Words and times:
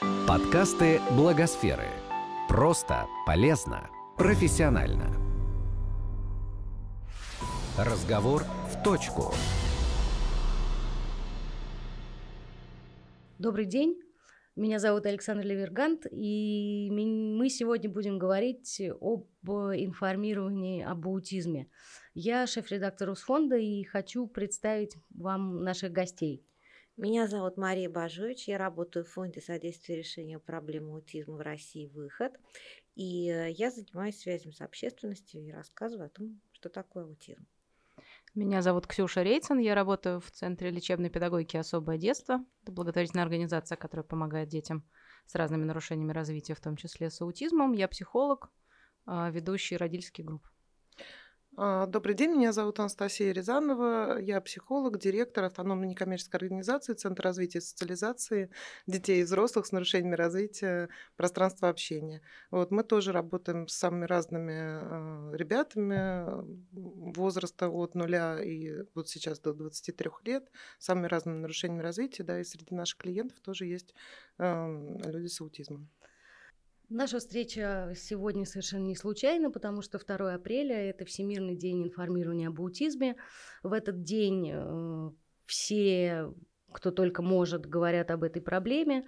Подкасты 0.00 1.00
Благосферы. 1.16 1.88
Просто, 2.48 3.08
полезно, 3.26 3.90
профессионально. 4.16 5.12
Разговор 7.76 8.44
в 8.70 8.80
точку. 8.84 9.34
Добрый 13.40 13.64
день. 13.64 14.00
Меня 14.54 14.78
зовут 14.78 15.04
Александр 15.06 15.44
Левергант, 15.44 16.06
и 16.12 16.88
мы 16.92 17.48
сегодня 17.48 17.90
будем 17.90 18.18
говорить 18.18 18.80
об 19.00 19.26
информировании 19.50 20.80
об 20.84 21.08
аутизме. 21.08 21.68
Я 22.14 22.46
шеф-редактор 22.46 23.10
УСФонда 23.10 23.56
и 23.56 23.82
хочу 23.82 24.28
представить 24.28 24.96
вам 25.10 25.64
наших 25.64 25.90
гостей. 25.90 26.44
Меня 26.98 27.28
зовут 27.28 27.56
Мария 27.56 27.88
Бажович, 27.88 28.48
я 28.48 28.58
работаю 28.58 29.04
в 29.04 29.10
Фонде 29.10 29.40
содействия 29.40 29.94
решению 29.94 30.40
проблем 30.40 30.90
аутизма 30.90 31.36
в 31.36 31.40
России 31.40 31.86
«Выход», 31.86 32.32
и 32.96 33.30
э, 33.30 33.52
я 33.52 33.70
занимаюсь 33.70 34.18
связью 34.18 34.52
с 34.52 34.60
общественностью 34.60 35.40
и 35.40 35.52
рассказываю 35.52 36.06
о 36.06 36.08
том, 36.08 36.40
что 36.50 36.68
такое 36.68 37.04
аутизм. 37.04 37.46
Меня 38.34 38.62
зовут 38.62 38.88
Ксюша 38.88 39.22
Рейцин, 39.22 39.58
я 39.58 39.76
работаю 39.76 40.18
в 40.18 40.28
Центре 40.32 40.70
лечебной 40.70 41.08
педагогики 41.08 41.56
«Особое 41.56 41.98
детство». 41.98 42.44
Это 42.64 42.72
благотворительная 42.72 43.22
организация, 43.22 43.76
которая 43.76 44.02
помогает 44.02 44.48
детям 44.48 44.82
с 45.26 45.36
разными 45.36 45.62
нарушениями 45.62 46.10
развития, 46.10 46.54
в 46.54 46.60
том 46.60 46.74
числе 46.74 47.10
с 47.10 47.20
аутизмом. 47.20 47.74
Я 47.74 47.86
психолог, 47.86 48.50
а, 49.06 49.30
ведущий 49.30 49.76
родительских 49.76 50.24
групп. 50.24 50.48
А, 51.60 51.86
добрый 51.86 52.14
день, 52.14 52.36
меня 52.36 52.52
зовут 52.52 52.78
Анастасия 52.78 53.32
Рязанова, 53.32 54.20
я 54.20 54.40
психолог, 54.40 54.96
директор 54.96 55.42
автономной 55.42 55.88
некоммерческой 55.88 56.38
организации 56.38 56.92
Центр 56.92 57.24
развития 57.24 57.58
и 57.58 57.62
социализации 57.62 58.52
детей 58.86 59.22
и 59.22 59.24
взрослых 59.24 59.66
с 59.66 59.72
нарушениями 59.72 60.14
развития 60.14 60.88
пространства 61.16 61.68
общения. 61.68 62.22
Вот, 62.52 62.70
мы 62.70 62.84
тоже 62.84 63.10
работаем 63.10 63.66
с 63.66 63.74
самыми 63.74 64.04
разными 64.04 65.32
э, 65.32 65.36
ребятами 65.36 66.26
возраста 67.16 67.68
от 67.68 67.96
нуля 67.96 68.40
и 68.40 68.84
вот 68.94 69.08
сейчас 69.08 69.40
до 69.40 69.52
23 69.52 70.10
лет, 70.26 70.48
с 70.78 70.84
самыми 70.84 71.08
разными 71.08 71.40
нарушениями 71.40 71.82
развития, 71.82 72.22
да, 72.22 72.38
и 72.38 72.44
среди 72.44 72.72
наших 72.72 72.98
клиентов 72.98 73.40
тоже 73.40 73.66
есть 73.66 73.96
люди 74.38 75.26
с 75.26 75.40
аутизмом. 75.40 75.90
Наша 76.90 77.18
встреча 77.18 77.92
сегодня 77.94 78.46
совершенно 78.46 78.86
не 78.86 78.96
случайна, 78.96 79.50
потому 79.50 79.82
что 79.82 79.98
2 79.98 80.32
апреля– 80.32 80.74
это 80.90 81.04
Всемирный 81.04 81.54
день 81.54 81.84
информирования 81.84 82.48
об 82.48 82.62
аутизме. 82.62 83.16
В 83.62 83.74
этот 83.74 84.02
день 84.04 84.50
э, 84.50 85.10
все, 85.44 86.32
кто 86.72 86.90
только 86.90 87.20
может, 87.20 87.66
говорят 87.66 88.10
об 88.10 88.24
этой 88.24 88.40
проблеме. 88.40 89.04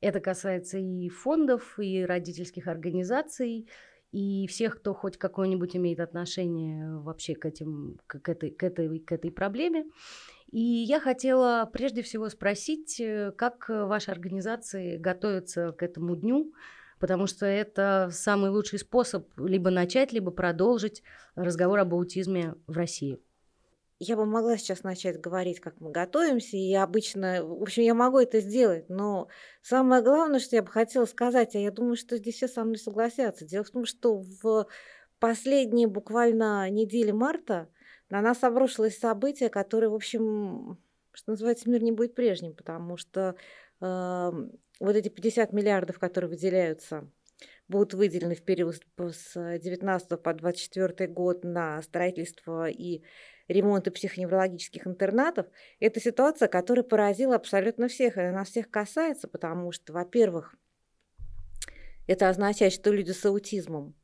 Это 0.00 0.20
касается 0.20 0.78
и 0.78 1.08
фондов, 1.08 1.76
и 1.80 2.04
родительских 2.04 2.68
организаций, 2.68 3.68
и 4.12 4.46
всех, 4.46 4.78
кто 4.78 4.94
хоть 4.94 5.16
какое-нибудь 5.16 5.74
имеет 5.74 5.98
отношение 5.98 7.00
вообще 7.00 7.34
к, 7.34 7.46
этим, 7.46 7.98
к, 8.06 8.28
этой, 8.28 8.52
к, 8.52 8.62
этой, 8.62 9.00
к 9.00 9.10
этой 9.10 9.32
проблеме. 9.32 9.86
И 10.52 10.60
я 10.60 11.00
хотела 11.00 11.68
прежде 11.72 12.02
всего 12.02 12.28
спросить, 12.28 13.00
э, 13.00 13.32
как 13.32 13.68
ваши 13.68 14.12
организации 14.12 14.98
готовятся 14.98 15.72
к 15.72 15.82
этому 15.82 16.14
дню, 16.14 16.52
потому 16.98 17.26
что 17.26 17.46
это 17.46 18.10
самый 18.12 18.50
лучший 18.50 18.78
способ 18.78 19.28
либо 19.38 19.70
начать, 19.70 20.12
либо 20.12 20.30
продолжить 20.30 21.02
разговор 21.34 21.78
об 21.80 21.94
аутизме 21.94 22.54
в 22.66 22.76
России. 22.76 23.20
Я 24.00 24.16
бы 24.16 24.26
могла 24.26 24.56
сейчас 24.56 24.82
начать 24.82 25.20
говорить, 25.20 25.60
как 25.60 25.80
мы 25.80 25.90
готовимся, 25.90 26.56
и 26.56 26.74
обычно, 26.74 27.44
в 27.44 27.62
общем, 27.62 27.84
я 27.84 27.94
могу 27.94 28.18
это 28.18 28.40
сделать, 28.40 28.88
но 28.88 29.28
самое 29.62 30.02
главное, 30.02 30.40
что 30.40 30.56
я 30.56 30.62
бы 30.62 30.68
хотела 30.68 31.06
сказать, 31.06 31.54
а 31.54 31.58
я 31.58 31.70
думаю, 31.70 31.96
что 31.96 32.16
здесь 32.16 32.34
все 32.34 32.48
со 32.48 32.64
мной 32.64 32.78
согласятся. 32.78 33.46
Дело 33.46 33.62
в 33.64 33.70
том, 33.70 33.86
что 33.86 34.18
в 34.42 34.66
последние 35.20 35.86
буквально 35.86 36.68
недели 36.70 37.12
марта 37.12 37.68
на 38.10 38.20
нас 38.20 38.42
обрушилось 38.42 38.98
событие, 38.98 39.48
которое, 39.48 39.88
в 39.88 39.94
общем, 39.94 40.78
что 41.12 41.30
называется, 41.30 41.70
мир 41.70 41.82
не 41.82 41.92
будет 41.92 42.14
прежним, 42.14 42.54
потому 42.54 42.96
что 42.96 43.36
вот 43.84 44.96
эти 44.96 45.08
50 45.08 45.52
миллиардов, 45.52 45.98
которые 45.98 46.30
выделяются, 46.30 47.10
будут 47.68 47.94
выделены 47.94 48.34
в 48.34 48.42
период 48.42 48.76
с 48.98 49.58
19 49.58 50.22
по 50.22 50.34
24 50.34 51.08
год 51.08 51.44
на 51.44 51.80
строительство 51.82 52.68
и 52.68 53.02
ремонт 53.48 53.92
психоневрологических 53.92 54.86
интернатов, 54.86 55.46
это 55.80 56.00
ситуация, 56.00 56.48
которая 56.48 56.82
поразила 56.82 57.36
абсолютно 57.36 57.88
всех, 57.88 58.16
и 58.16 58.22
она 58.22 58.44
всех 58.44 58.70
касается, 58.70 59.28
потому 59.28 59.70
что, 59.72 59.92
во-первых, 59.92 60.54
это 62.06 62.28
означает, 62.28 62.72
что 62.72 62.90
люди 62.90 63.10
с 63.10 63.24
аутизмом, 63.24 63.94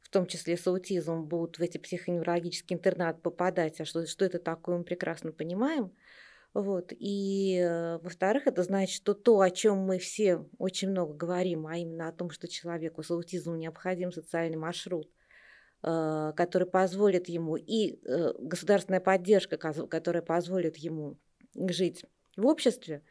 в 0.00 0.08
том 0.08 0.26
числе 0.26 0.56
с 0.56 0.66
аутизмом, 0.66 1.26
будут 1.26 1.58
в 1.58 1.62
эти 1.62 1.78
психоневрологические 1.78 2.76
интернаты 2.76 3.20
попадать, 3.20 3.80
а 3.80 3.84
что, 3.84 4.06
что 4.06 4.24
это 4.24 4.38
такое, 4.38 4.78
мы 4.78 4.84
прекрасно 4.84 5.32
понимаем– 5.32 5.92
вот. 6.54 6.92
И, 6.98 7.58
э, 7.58 7.98
во-вторых, 7.98 8.46
это 8.46 8.62
значит, 8.62 8.94
что 8.94 9.14
то, 9.14 9.40
о 9.40 9.50
чем 9.50 9.78
мы 9.78 9.98
все 9.98 10.46
очень 10.58 10.90
много 10.90 11.14
говорим, 11.14 11.66
а 11.66 11.76
именно 11.78 12.08
о 12.08 12.12
том, 12.12 12.30
что 12.30 12.46
человеку 12.46 13.02
с 13.02 13.10
аутизмом 13.10 13.58
необходим 13.58 14.12
социальный 14.12 14.58
маршрут, 14.58 15.08
э, 15.82 16.32
который 16.36 16.68
позволит 16.68 17.28
ему, 17.28 17.56
и 17.56 17.98
э, 18.04 18.34
государственная 18.38 19.00
поддержка, 19.00 19.56
которая 19.56 20.22
позволит 20.22 20.76
ему 20.76 21.16
жить 21.54 22.04
в 22.36 22.46
обществе, 22.46 23.02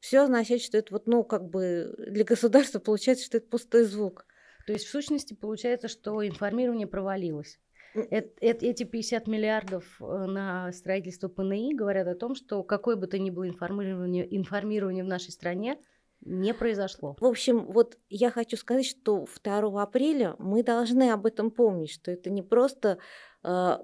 все 0.00 0.20
означает, 0.20 0.62
что 0.62 0.76
это 0.76 0.92
вот, 0.92 1.06
ну, 1.06 1.24
как 1.24 1.48
бы 1.48 1.94
для 1.98 2.24
государства 2.24 2.80
получается, 2.80 3.24
что 3.24 3.38
это 3.38 3.46
пустой 3.46 3.84
звук. 3.84 4.26
То 4.66 4.74
есть, 4.74 4.86
в 4.86 4.90
сущности, 4.90 5.32
получается, 5.32 5.88
что 5.88 6.26
информирование 6.26 6.86
провалилось. 6.86 7.58
Эти 7.94 8.84
50 8.84 9.26
миллиардов 9.26 9.84
э, 10.00 10.04
на 10.04 10.72
строительство 10.72 11.28
ПНИ 11.28 11.74
говорят 11.74 12.06
о 12.06 12.14
том, 12.14 12.34
что 12.34 12.62
какое 12.62 12.96
бы 12.96 13.06
то 13.06 13.18
ни 13.18 13.30
было 13.30 13.48
информирование, 13.48 14.36
информирование 14.36 15.02
в 15.02 15.08
нашей 15.08 15.32
стране 15.32 15.78
не 16.20 16.54
произошло. 16.54 17.16
В 17.18 17.24
общем, 17.24 17.66
вот 17.66 17.98
я 18.08 18.30
хочу 18.30 18.56
сказать, 18.56 18.86
что 18.86 19.26
2 19.42 19.82
апреля 19.82 20.36
мы 20.38 20.62
должны 20.62 21.10
об 21.10 21.26
этом 21.26 21.50
помнить, 21.50 21.90
что 21.90 22.10
это 22.10 22.30
не 22.30 22.42
просто 22.42 22.98
э, 23.42 23.78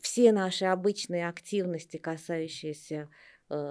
все 0.00 0.32
наши 0.32 0.64
обычные 0.66 1.28
активности, 1.28 1.96
касающиеся 1.96 3.08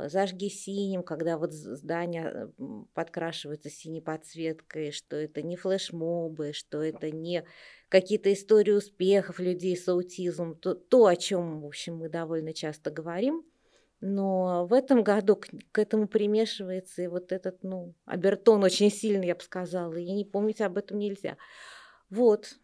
зажги 0.10 0.50
синим, 0.50 1.04
когда 1.04 1.38
вот 1.38 1.54
здание 1.54 2.32
э, 2.34 2.48
подкрашивается 2.94 3.70
синей 3.70 4.02
подсветкой, 4.02 4.92
что 4.92 5.16
это 5.16 5.42
не 5.42 5.56
флешмобы, 5.56 6.54
что 6.54 6.82
это 6.82 7.12
не 7.12 7.46
какие-то 7.90 8.32
истории 8.32 8.72
успехов 8.72 9.40
людей 9.40 9.76
с 9.76 9.88
аутизмом, 9.88 10.56
то, 10.56 10.76
то, 10.76 11.06
о 11.06 11.16
чем, 11.16 11.62
в 11.62 11.66
общем, 11.66 11.98
мы 11.98 12.10
довольно 12.10 12.54
часто 12.54 12.92
говорим. 12.92 13.44
Но 14.02 14.66
в 14.66 14.74
этом 14.74 15.04
году 15.04 15.36
к, 15.36 15.48
к 15.72 15.80
этому 15.80 16.08
примешивается 16.08 17.04
и 17.04 17.08
вот 17.08 17.32
этот, 17.32 17.64
ну, 17.64 17.94
обертон 18.06 18.64
очень 18.64 18.90
сильный, 18.92 19.28
я 19.28 19.36
бы 19.36 19.42
сказала, 19.42 19.94
и 19.94 20.12
не 20.12 20.26
помнить 20.26 20.62
об 20.62 20.78
этом 20.78 20.98
нельзя. 20.98 21.38
Вот. 22.10 22.56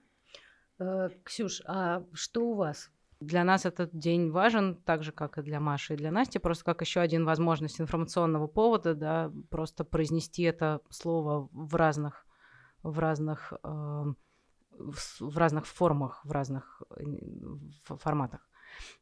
Э, 0.79 1.09
Ксюш, 1.23 1.61
а 1.65 2.03
что 2.13 2.47
у 2.47 2.53
вас? 2.55 2.89
Для 3.19 3.43
нас 3.43 3.65
этот 3.65 3.97
день 3.97 4.29
важен, 4.29 4.75
так 4.75 5.03
же, 5.03 5.11
как 5.11 5.37
и 5.37 5.41
для 5.41 5.59
Маши 5.59 5.95
и 5.95 5.97
для 5.97 6.11
Насти, 6.11 6.39
просто 6.39 6.63
как 6.65 6.81
еще 6.81 6.99
один 6.99 7.25
возможность 7.25 7.81
информационного 7.81 8.47
повода, 8.47 8.93
да, 8.93 9.31
просто 9.49 9.83
произнести 9.83 10.43
это 10.43 10.81
слово 10.89 11.49
в 11.51 11.75
разных, 11.75 12.27
в 12.83 12.99
разных 12.99 13.53
э, 13.63 14.13
в 15.19 15.37
разных 15.37 15.65
формах, 15.65 16.21
в 16.23 16.31
разных 16.31 16.81
э, 16.91 17.03
форматах. 17.83 18.47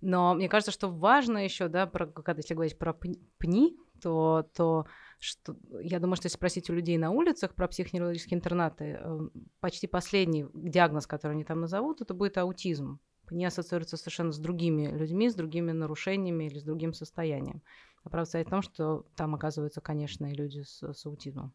Но 0.02 0.34
мне 0.34 0.48
кажется, 0.48 0.72
что 0.72 0.90
важно 0.90 1.44
еще, 1.44 1.68
да, 1.68 1.86
про, 1.88 2.08
когда 2.08 2.40
если 2.40 2.54
говорить 2.54 2.78
про 2.78 2.94
ПНИ, 2.94 3.78
то, 4.02 4.48
то 4.56 4.86
что, 5.20 5.56
я 5.82 6.00
думаю, 6.00 6.16
что 6.16 6.28
если 6.28 6.38
спросить 6.38 6.70
у 6.70 6.74
людей 6.74 6.98
на 6.98 7.12
улицах 7.12 7.56
про 7.56 7.68
психоневрологические 7.68 8.38
интернаты, 8.38 9.00
э, 9.00 9.20
почти 9.60 9.88
последний 9.88 10.46
диагноз, 10.54 11.08
который 11.08 11.34
они 11.34 11.44
там 11.44 11.62
назовут, 11.62 12.02
это 12.02 12.14
будет 12.14 12.38
аутизм. 12.38 13.00
ПНИ 13.28 13.46
ассоциируется 13.46 13.98
совершенно 13.98 14.32
с 14.32 14.40
другими 14.40 14.88
людьми, 14.88 15.30
с 15.30 15.36
другими 15.36 15.72
нарушениями 15.72 16.46
или 16.46 16.60
с 16.60 16.64
другим 16.64 16.94
состоянием. 16.94 17.62
А 18.04 18.10
правда 18.10 18.28
стоит 18.28 18.48
в 18.48 18.52
том, 18.52 18.62
что 18.62 19.06
там 19.16 19.36
оказываются, 19.36 19.82
конечно, 19.82 20.32
и 20.32 20.36
люди 20.36 20.62
с, 20.62 20.82
с 20.82 21.06
аутизмом. 21.06 21.54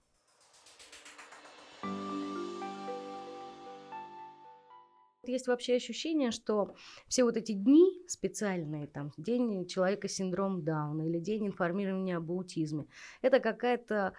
Есть 5.22 5.46
вообще 5.46 5.76
ощущение, 5.76 6.30
что 6.30 6.74
все 7.06 7.24
вот 7.24 7.36
эти 7.36 7.52
дни 7.52 8.02
специальные, 8.08 8.88
там, 8.88 9.12
день 9.16 9.66
человека 9.66 10.08
с 10.08 10.12
синдромом 10.12 10.64
Дауна 10.64 11.02
или 11.08 11.20
день 11.20 11.46
информирования 11.46 12.16
об 12.16 12.32
аутизме, 12.32 12.86
это 13.22 13.38
какая-то 13.38 14.14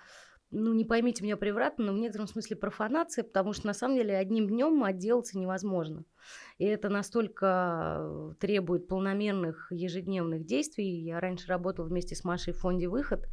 ну, 0.51 0.73
не 0.73 0.83
поймите 0.83 1.23
меня 1.23 1.37
превратно, 1.37 1.85
но 1.85 1.93
в 1.93 1.97
некотором 1.97 2.27
смысле 2.27 2.57
профанация, 2.57 3.23
потому 3.23 3.53
что 3.53 3.67
на 3.67 3.73
самом 3.73 3.95
деле 3.95 4.17
одним 4.17 4.47
днем 4.47 4.83
отделаться 4.83 5.37
невозможно. 5.37 6.03
И 6.57 6.65
это 6.65 6.89
настолько 6.89 8.35
требует 8.39 8.87
полномерных 8.87 9.71
ежедневных 9.71 10.45
действий. 10.45 11.03
Я 11.03 11.19
раньше 11.19 11.47
работала 11.47 11.85
вместе 11.87 12.15
с 12.15 12.23
Машей 12.23 12.53
в 12.53 12.59
фонде 12.59 12.89
«Выход», 12.89 13.27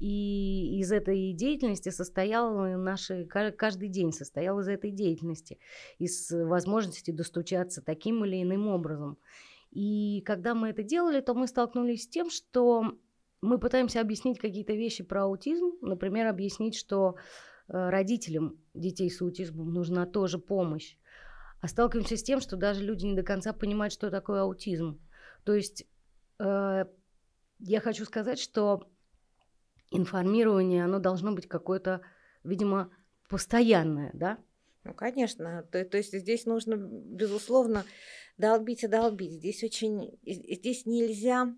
и 0.00 0.78
из 0.80 0.90
этой 0.90 1.32
деятельности 1.34 1.90
состоял 1.90 2.78
наши, 2.78 3.26
каждый 3.26 3.88
день 3.88 4.12
состоял 4.12 4.58
из 4.60 4.68
этой 4.68 4.90
деятельности, 4.90 5.58
из 5.98 6.30
возможности 6.30 7.10
достучаться 7.10 7.82
таким 7.82 8.24
или 8.24 8.42
иным 8.42 8.68
образом. 8.68 9.18
И 9.70 10.22
когда 10.26 10.54
мы 10.54 10.68
это 10.68 10.82
делали, 10.82 11.20
то 11.20 11.34
мы 11.34 11.46
столкнулись 11.46 12.04
с 12.04 12.08
тем, 12.08 12.30
что 12.30 12.98
мы 13.42 13.58
пытаемся 13.58 14.00
объяснить 14.00 14.38
какие-то 14.38 14.72
вещи 14.72 15.02
про 15.02 15.24
аутизм, 15.24 15.72
например, 15.82 16.28
объяснить, 16.28 16.76
что 16.76 17.16
э, 17.68 17.90
родителям 17.90 18.56
детей 18.72 19.10
с 19.10 19.20
аутизмом 19.20 19.74
нужна 19.74 20.06
тоже 20.06 20.38
помощь, 20.38 20.96
а 21.60 21.68
сталкиваемся 21.68 22.16
с 22.16 22.22
тем, 22.22 22.40
что 22.40 22.56
даже 22.56 22.82
люди 22.82 23.04
не 23.04 23.16
до 23.16 23.24
конца 23.24 23.52
понимают, 23.52 23.92
что 23.92 24.10
такое 24.10 24.42
аутизм. 24.42 25.00
То 25.44 25.54
есть 25.54 25.84
э, 26.38 26.84
я 27.58 27.80
хочу 27.80 28.04
сказать, 28.04 28.38
что 28.38 28.88
информирование, 29.90 30.84
оно 30.84 31.00
должно 31.00 31.32
быть 31.32 31.48
какое-то, 31.48 32.00
видимо, 32.44 32.90
постоянное, 33.28 34.10
да? 34.14 34.38
Ну, 34.84 34.94
конечно. 34.94 35.64
То, 35.70 35.84
то 35.84 35.96
есть 35.96 36.16
здесь 36.16 36.46
нужно, 36.46 36.76
безусловно, 36.76 37.84
долбить 38.38 38.84
и 38.84 38.88
долбить. 38.88 39.32
Здесь 39.32 39.62
очень, 39.64 40.18
здесь 40.24 40.86
нельзя 40.86 41.54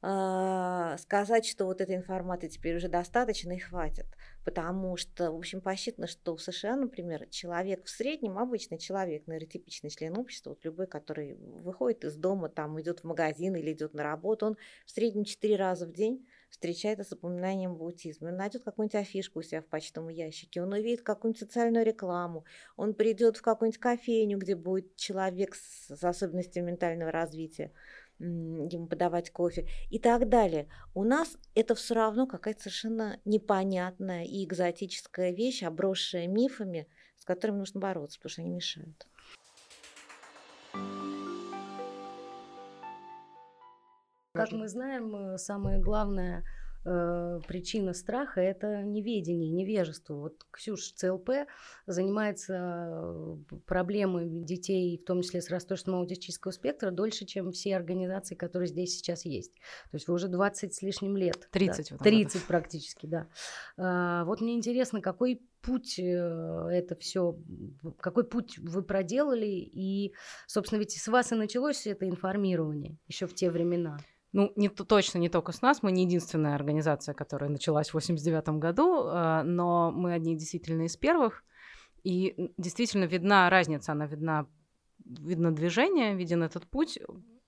сказать, 0.00 1.44
что 1.44 1.64
вот 1.64 1.80
этой 1.80 1.96
информации 1.96 2.48
теперь 2.48 2.76
уже 2.76 2.88
достаточно 2.88 3.52
и 3.52 3.58
хватит. 3.58 4.06
Потому 4.44 4.96
что, 4.96 5.30
в 5.32 5.36
общем, 5.36 5.60
посчитано, 5.60 6.06
что 6.06 6.36
в 6.36 6.40
США, 6.40 6.76
например, 6.76 7.26
человек 7.28 7.84
в 7.84 7.90
среднем, 7.90 8.38
обычный 8.38 8.78
человек, 8.78 9.26
нейротипичный 9.26 9.90
член 9.90 10.16
общества, 10.16 10.50
вот 10.50 10.64
любой, 10.64 10.86
который 10.86 11.34
выходит 11.34 12.04
из 12.04 12.16
дома, 12.16 12.48
там 12.48 12.80
идет 12.80 13.00
в 13.00 13.04
магазин 13.04 13.56
или 13.56 13.72
идет 13.72 13.92
на 13.92 14.04
работу, 14.04 14.46
он 14.46 14.56
в 14.86 14.90
среднем 14.90 15.24
4 15.24 15.56
раза 15.56 15.86
в 15.86 15.92
день 15.92 16.26
встречается 16.48 17.04
с 17.04 17.12
упоминанием 17.12 17.72
об 17.72 17.82
аутизме. 17.82 18.28
Он 18.28 18.36
найдет 18.36 18.62
какую-нибудь 18.62 18.94
афишку 18.94 19.40
у 19.40 19.42
себя 19.42 19.60
в 19.60 19.66
почтовом 19.66 20.08
ящике, 20.08 20.62
он 20.62 20.72
увидит 20.72 21.02
какую-нибудь 21.02 21.40
социальную 21.40 21.84
рекламу, 21.84 22.44
он 22.76 22.94
придет 22.94 23.36
в 23.36 23.42
какую-нибудь 23.42 23.80
кофейню, 23.80 24.38
где 24.38 24.54
будет 24.54 24.96
человек 24.96 25.54
с 25.56 26.02
особенностями 26.02 26.70
ментального 26.70 27.10
развития, 27.10 27.72
ему 28.18 28.86
подавать 28.86 29.30
кофе 29.30 29.68
и 29.90 29.98
так 29.98 30.28
далее. 30.28 30.68
У 30.94 31.04
нас 31.04 31.38
это 31.54 31.74
все 31.74 31.94
равно 31.94 32.26
какая-то 32.26 32.62
совершенно 32.62 33.20
непонятная 33.24 34.24
и 34.24 34.44
экзотическая 34.44 35.30
вещь, 35.30 35.62
обросшая 35.62 36.26
мифами, 36.26 36.88
с 37.16 37.24
которыми 37.24 37.58
нужно 37.58 37.80
бороться, 37.80 38.18
потому 38.18 38.30
что 38.30 38.42
они 38.42 38.50
мешают. 38.50 39.06
Как 44.32 44.52
мы 44.52 44.68
знаем, 44.68 45.14
э, 45.16 45.38
самое 45.38 45.80
главное– 45.80 46.44
э, 46.84 47.40
причина 47.46 47.92
страха– 47.92 48.40
это 48.42 48.82
неведение, 48.82 49.50
невежество. 49.50 50.14
Вот 50.14 50.46
Ксюш 50.50 50.92
ЦЛП 50.92 51.30
занимается 51.86 52.54
э, 52.90 53.36
проблемой 53.66 54.28
детей, 54.28 54.98
в 54.98 55.06
том 55.06 55.22
числе 55.22 55.40
с 55.40 55.50
расстройством 55.50 55.96
аутистического 55.96 56.52
спектра, 56.52 56.90
дольше, 56.90 57.24
чем 57.26 57.52
все 57.52 57.76
организации, 57.76 58.34
которые 58.34 58.68
здесь 58.68 58.96
сейчас 58.96 59.24
есть. 59.24 59.54
То 59.90 59.94
есть 59.94 60.08
вы 60.08 60.14
уже 60.14 60.28
20 60.28 60.74
с 60.74 60.82
лишним 60.82 61.16
лет. 61.16 61.48
30. 61.50 61.90
Да? 61.90 61.96
30 61.98 62.42
практически, 62.44 63.06
да. 63.06 63.28
А, 63.76 64.24
вот 64.24 64.40
мне 64.40 64.54
интересно, 64.54 65.00
какой 65.00 65.42
путь 65.62 65.98
э, 65.98 66.02
это 66.02 66.94
все, 66.96 67.38
какой 68.00 68.24
путь 68.24 68.58
вы 68.58 68.82
проделали, 68.82 69.46
и, 69.46 70.14
собственно, 70.46 70.78
ведь 70.78 70.92
с 70.92 71.08
вас 71.08 71.32
и 71.32 71.34
началось 71.34 71.86
это 71.86 72.08
информирование 72.08 72.98
еще 73.06 73.26
в 73.26 73.34
те 73.34 73.50
времена. 73.50 73.98
Ну, 74.32 74.52
не, 74.56 74.68
точно 74.68 75.18
не 75.18 75.30
только 75.30 75.52
с 75.52 75.62
нас, 75.62 75.82
мы 75.82 75.90
не 75.90 76.04
единственная 76.04 76.54
организация, 76.54 77.14
которая 77.14 77.48
началась 77.48 77.90
в 77.90 77.94
89 77.94 78.60
году, 78.60 79.04
а, 79.06 79.42
но 79.42 79.90
мы 79.90 80.12
одни 80.12 80.36
действительно 80.36 80.82
из 80.82 80.96
первых. 80.96 81.44
И 82.04 82.52
действительно 82.58 83.04
видна 83.04 83.48
разница, 83.48 83.92
она 83.92 84.06
видна, 84.06 84.46
видно 85.04 85.54
движение, 85.54 86.14
виден 86.14 86.42
этот 86.42 86.66
путь. 86.66 86.98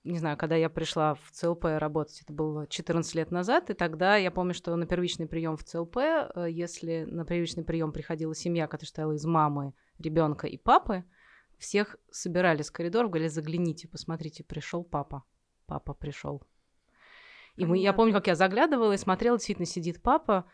Не 0.03 0.17
знаю, 0.17 0.35
когда 0.37 0.55
я 0.55 0.69
пришла 0.69 1.13
в 1.13 1.31
ЦЛП 1.31 1.65
работать, 1.77 2.21
это 2.23 2.33
было 2.33 2.65
14 2.65 3.13
лет 3.13 3.29
назад, 3.29 3.69
и 3.69 3.75
тогда 3.75 4.15
я 4.15 4.31
помню, 4.31 4.55
что 4.55 4.75
на 4.75 4.87
первичный 4.87 5.27
прием 5.27 5.57
в 5.57 5.63
ЦЛП, 5.63 5.97
э, 5.97 6.47
если 6.49 7.03
на 7.03 7.23
первичный 7.23 7.63
прием 7.63 7.91
приходила 7.91 8.33
семья, 8.33 8.65
которая 8.65 8.89
стояла 8.89 9.11
из 9.11 9.25
мамы, 9.25 9.73
ребенка 9.99 10.47
и 10.47 10.57
папы, 10.57 11.03
всех 11.59 11.97
собирали 12.09 12.63
с 12.63 12.71
коридора, 12.71 13.07
говорили, 13.07 13.27
загляните, 13.27 13.87
посмотрите, 13.87 14.43
пришел 14.43 14.83
папа, 14.83 15.23
папа 15.67 15.93
пришел. 15.93 16.41
И 17.61 17.65
мы, 17.65 17.77
я 17.77 17.93
помню, 17.93 18.11
как 18.11 18.25
я 18.25 18.33
заглядывала 18.33 18.93
и 18.93 18.97
смотрела, 18.97 19.37
действительно 19.37 19.67
сидит 19.67 20.01
папа, 20.01 20.45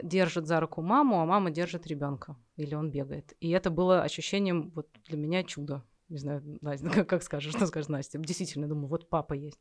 держит 0.00 0.46
за 0.46 0.60
руку 0.60 0.82
маму, 0.82 1.20
а 1.20 1.26
мама 1.26 1.50
держит 1.50 1.84
ребенка. 1.88 2.36
Или 2.54 2.76
он 2.76 2.92
бегает. 2.92 3.34
И 3.40 3.50
это 3.50 3.70
было 3.70 4.02
ощущением 4.02 4.70
вот 4.70 4.86
для 5.08 5.18
меня 5.18 5.42
чудо. 5.42 5.82
Не 6.08 6.18
знаю, 6.18 6.42
Настя, 6.60 6.90
как, 6.94 7.08
как 7.08 7.22
скажешь, 7.24 7.52
что 7.52 7.66
скажешь 7.66 7.88
Настя? 7.88 8.18
Действительно, 8.18 8.68
думаю, 8.68 8.86
вот 8.86 9.08
папа 9.08 9.32
есть. 9.32 9.58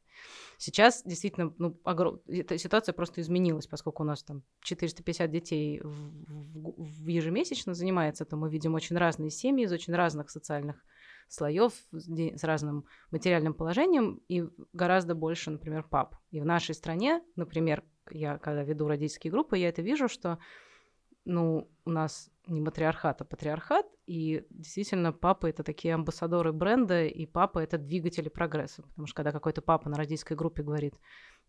Сейчас 0.59 1.01
действительно, 1.03 1.51
ну, 1.57 1.79
огром... 1.83 2.21
эта 2.27 2.59
ситуация 2.59 2.93
просто 2.93 3.21
изменилась, 3.21 3.65
поскольку 3.65 4.03
у 4.03 4.05
нас 4.05 4.23
там 4.23 4.43
450 4.61 5.31
детей 5.31 5.79
в, 5.79 5.89
в, 5.89 6.75
в 6.77 7.07
ежемесячно 7.07 7.73
занимается, 7.73 8.23
то 8.23 8.35
мы 8.35 8.51
видим 8.51 8.75
очень 8.75 8.97
разные 8.97 9.31
семьи 9.31 9.65
из 9.65 9.71
очень 9.71 9.95
разных 9.95 10.29
социальных 10.29 10.85
слоев 11.27 11.73
с 11.91 12.43
разным 12.43 12.85
материальным 13.11 13.53
положением 13.53 14.21
и 14.27 14.45
гораздо 14.73 15.15
больше, 15.15 15.51
например, 15.51 15.83
пап. 15.83 16.15
И 16.31 16.39
в 16.39 16.45
нашей 16.45 16.75
стране, 16.75 17.21
например, 17.35 17.83
я 18.11 18.37
когда 18.37 18.63
веду 18.63 18.87
родительские 18.87 19.31
группы, 19.31 19.57
я 19.57 19.69
это 19.69 19.81
вижу, 19.81 20.07
что 20.07 20.39
ну, 21.25 21.69
у 21.85 21.89
нас 21.89 22.29
не 22.47 22.59
матриархат, 22.59 23.21
а 23.21 23.25
патриархат, 23.25 23.85
и 24.05 24.45
действительно 24.49 25.13
папы 25.13 25.49
это 25.49 25.63
такие 25.63 25.93
амбассадоры 25.93 26.51
бренда, 26.51 27.05
и 27.05 27.25
папа 27.25 27.59
это 27.59 27.77
двигатели 27.77 28.27
прогресса, 28.27 28.81
потому 28.81 29.07
что 29.07 29.15
когда 29.15 29.31
какой-то 29.31 29.61
папа 29.61 29.89
на 29.89 29.95
родительской 29.95 30.35
группе 30.35 30.63
говорит, 30.63 30.95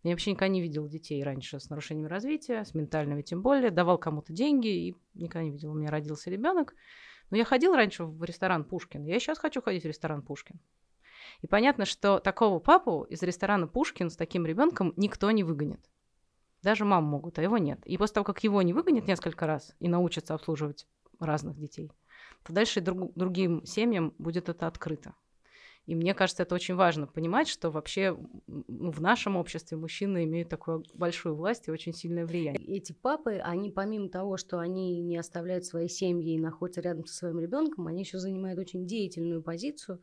я 0.03 0.11
вообще 0.11 0.31
никогда 0.31 0.47
не 0.47 0.61
видел 0.61 0.87
детей 0.87 1.21
раньше 1.23 1.59
с 1.59 1.69
нарушениями 1.69 2.07
развития, 2.07 2.63
с 2.63 2.73
ментальными 2.73 3.21
тем 3.21 3.41
более, 3.41 3.71
давал 3.71 3.97
кому-то 3.97 4.31
деньги, 4.31 4.67
и 4.67 4.95
никогда 5.13 5.43
не 5.43 5.51
видел, 5.51 5.71
у 5.71 5.75
меня 5.75 5.91
родился 5.91 6.29
ребенок, 6.29 6.75
но 7.29 7.37
я 7.37 7.45
ходил 7.45 7.73
раньше 7.73 8.03
в 8.03 8.23
ресторан 8.23 8.63
Пушкин, 8.63 9.05
я 9.05 9.19
сейчас 9.19 9.37
хочу 9.37 9.61
ходить 9.61 9.83
в 9.83 9.87
ресторан 9.87 10.21
Пушкин. 10.21 10.59
И 11.41 11.47
понятно, 11.47 11.85
что 11.85 12.19
такого 12.19 12.59
папу 12.59 13.03
из 13.09 13.21
ресторана 13.23 13.67
Пушкин 13.67 14.09
с 14.09 14.15
таким 14.15 14.45
ребенком 14.45 14.93
никто 14.95 15.29
не 15.31 15.43
выгонит. 15.43 15.89
Даже 16.61 16.85
мам 16.85 17.03
могут, 17.03 17.37
а 17.37 17.43
его 17.43 17.57
нет. 17.57 17.85
И 17.85 17.97
после 17.97 18.15
того, 18.15 18.23
как 18.23 18.43
его 18.43 18.61
не 18.61 18.73
выгонят 18.73 19.07
несколько 19.07 19.45
раз 19.45 19.75
и 19.79 19.87
научатся 19.87 20.33
обслуживать 20.33 20.87
разных 21.19 21.57
детей, 21.59 21.91
то 22.43 22.53
дальше 22.53 22.81
друг, 22.81 23.13
другим 23.15 23.65
семьям 23.65 24.13
будет 24.17 24.49
это 24.49 24.67
открыто. 24.67 25.13
И 25.85 25.95
мне 25.95 26.13
кажется, 26.13 26.43
это 26.43 26.55
очень 26.55 26.75
важно 26.75 27.05
понимать, 27.07 27.47
что 27.47 27.69
вообще 27.69 28.17
ну, 28.47 28.91
в 28.91 29.01
нашем 29.01 29.35
обществе 29.35 29.77
мужчины 29.77 30.23
имеют 30.23 30.49
такую 30.49 30.83
большую 30.93 31.35
власть 31.35 31.67
и 31.67 31.71
очень 31.71 31.93
сильное 31.93 32.25
влияние. 32.25 32.77
Эти 32.77 32.91
папы, 32.91 33.35
они 33.43 33.69
помимо 33.69 34.09
того, 34.09 34.37
что 34.37 34.59
они 34.59 35.01
не 35.01 35.17
оставляют 35.17 35.65
свои 35.65 35.87
семьи 35.87 36.33
и 36.33 36.39
находятся 36.39 36.81
рядом 36.81 37.05
со 37.05 37.15
своим 37.15 37.39
ребенком, 37.39 37.87
они 37.87 38.01
еще 38.01 38.17
занимают 38.17 38.59
очень 38.59 38.87
деятельную 38.87 39.43
позицию. 39.43 40.01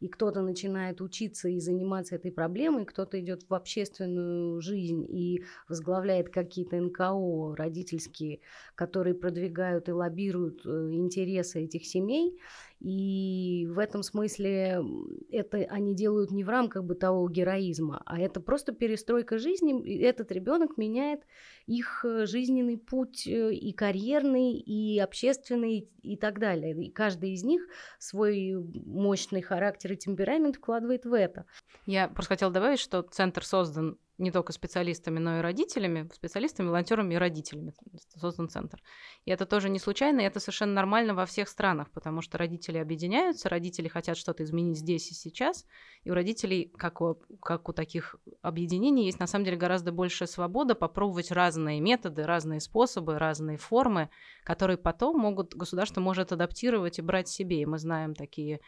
И 0.00 0.08
кто-то 0.08 0.42
начинает 0.42 1.00
учиться 1.00 1.48
и 1.48 1.58
заниматься 1.60 2.16
этой 2.16 2.30
проблемой, 2.30 2.84
кто-то 2.84 3.18
идет 3.18 3.48
в 3.48 3.54
общественную 3.54 4.60
жизнь 4.60 5.04
и 5.08 5.44
возглавляет 5.68 6.28
какие-то 6.28 6.76
НКО 6.76 7.56
родительские, 7.56 8.40
которые 8.74 9.14
продвигают 9.14 9.88
и 9.88 9.92
лоббируют 9.92 10.66
э, 10.66 10.90
интересы 10.92 11.64
этих 11.64 11.86
семей. 11.86 12.38
И 12.84 13.66
в 13.70 13.78
этом 13.78 14.02
смысле 14.02 14.84
это 15.30 15.56
они 15.70 15.94
делают 15.94 16.30
не 16.30 16.44
в 16.44 16.50
рамках 16.50 16.84
бытового 16.84 17.30
героизма, 17.30 18.02
а 18.04 18.20
это 18.20 18.40
просто 18.40 18.72
перестройка 18.72 19.38
жизни. 19.38 20.02
Этот 20.02 20.30
ребенок 20.30 20.76
меняет 20.76 21.22
их 21.64 22.04
э, 22.04 22.26
жизненный 22.26 22.76
путь 22.76 23.26
э, 23.26 23.54
и 23.54 23.72
карьерный, 23.72 24.52
и 24.58 24.98
общественный, 24.98 25.88
и 26.02 26.18
так 26.18 26.38
далее. 26.38 26.74
И 26.84 26.90
каждый 26.90 27.32
из 27.32 27.42
них 27.42 27.62
свой 27.98 28.52
мощный 28.84 29.40
характер 29.40 29.92
и 29.92 29.96
темперамент 29.96 30.56
вкладывает 30.56 31.06
в 31.06 31.14
это. 31.14 31.46
Я 31.86 32.08
просто 32.08 32.34
хотела 32.34 32.52
добавить, 32.52 32.80
что 32.80 33.00
центр 33.00 33.46
создан 33.46 33.96
не 34.18 34.30
только 34.30 34.52
специалистами, 34.52 35.18
но 35.18 35.38
и 35.38 35.40
родителями, 35.40 36.08
специалистами, 36.12 36.68
волонтерами 36.68 37.14
и 37.14 37.16
родителями 37.16 37.74
создан 38.16 38.48
центр. 38.48 38.80
И 39.24 39.30
это 39.30 39.44
тоже 39.44 39.68
не 39.68 39.78
случайно, 39.78 40.20
и 40.20 40.24
это 40.24 40.38
совершенно 40.38 40.72
нормально 40.72 41.14
во 41.14 41.26
всех 41.26 41.48
странах, 41.48 41.90
потому 41.90 42.20
что 42.20 42.38
родители 42.38 42.78
объединяются, 42.78 43.48
родители 43.48 43.88
хотят 43.88 44.16
что-то 44.16 44.44
изменить 44.44 44.78
здесь 44.78 45.10
и 45.10 45.14
сейчас, 45.14 45.66
и 46.04 46.10
у 46.10 46.14
родителей, 46.14 46.72
как 46.76 47.00
у, 47.00 47.16
как 47.42 47.68
у 47.68 47.72
таких 47.72 48.16
объединений, 48.42 49.06
есть 49.06 49.18
на 49.18 49.26
самом 49.26 49.46
деле 49.46 49.56
гораздо 49.56 49.90
большая 49.90 50.28
свобода 50.28 50.74
попробовать 50.74 51.32
разные 51.32 51.80
методы, 51.80 52.24
разные 52.24 52.60
способы, 52.60 53.18
разные 53.18 53.56
формы, 53.56 54.10
которые 54.44 54.76
потом 54.76 55.18
могут, 55.18 55.54
государство 55.54 56.00
может 56.00 56.30
адаптировать 56.30 56.98
и 56.98 57.02
брать 57.02 57.28
себе. 57.28 57.62
И 57.62 57.66
мы 57.66 57.78
знаем 57.78 58.14
такие 58.14 58.60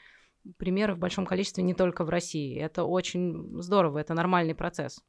примеры 0.59 0.95
в 0.95 0.99
большом 0.99 1.27
количестве 1.27 1.63
не 1.63 1.75
только 1.75 2.05
в 2.05 2.09
России. 2.09 2.59
Это 2.59 2.85
очень 2.85 3.61
здорово, 3.63 3.99
это 3.99 4.15
нормальный 4.15 4.55
процесс. 4.55 5.01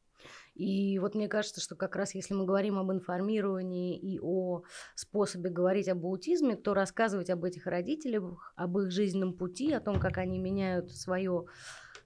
И 0.58 0.98
вот 0.98 1.14
мне 1.14 1.28
кажется, 1.28 1.62
что 1.62 1.76
как 1.76 1.96
раз 1.96 2.16
если 2.16 2.34
мы 2.34 2.46
говорим 2.46 2.80
об 2.80 2.92
информировании 2.92 3.96
и 3.96 4.20
о 4.20 4.64
способе 4.96 5.52
говорить 5.52 5.88
об 5.88 6.04
аутизме, 6.04 6.56
то 6.56 6.74
рассказывать 6.74 7.30
об 7.30 7.44
этих 7.44 7.68
родителях, 7.68 8.54
об 8.56 8.80
их 8.80 8.90
жизненном 8.90 9.34
пути, 9.34 9.72
о 9.72 9.80
том, 9.80 10.00
как 10.00 10.18
они 10.18 10.40
меняют 10.40 10.92
свое 10.92 11.46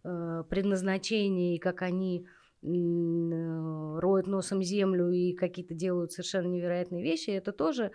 э, 0.04 0.44
предназначение 0.50 1.56
и 1.56 1.60
как 1.60 1.82
они 1.82 2.28
э, 2.62 2.68
роют 4.00 4.28
носом 4.28 4.62
землю 4.62 5.10
и 5.12 5.32
какие-то 5.32 5.74
делают 5.74 6.12
совершенно 6.12 6.48
невероятные 6.48 7.04
вещи, 7.04 7.30
это 7.30 7.54
тоже 7.54 7.94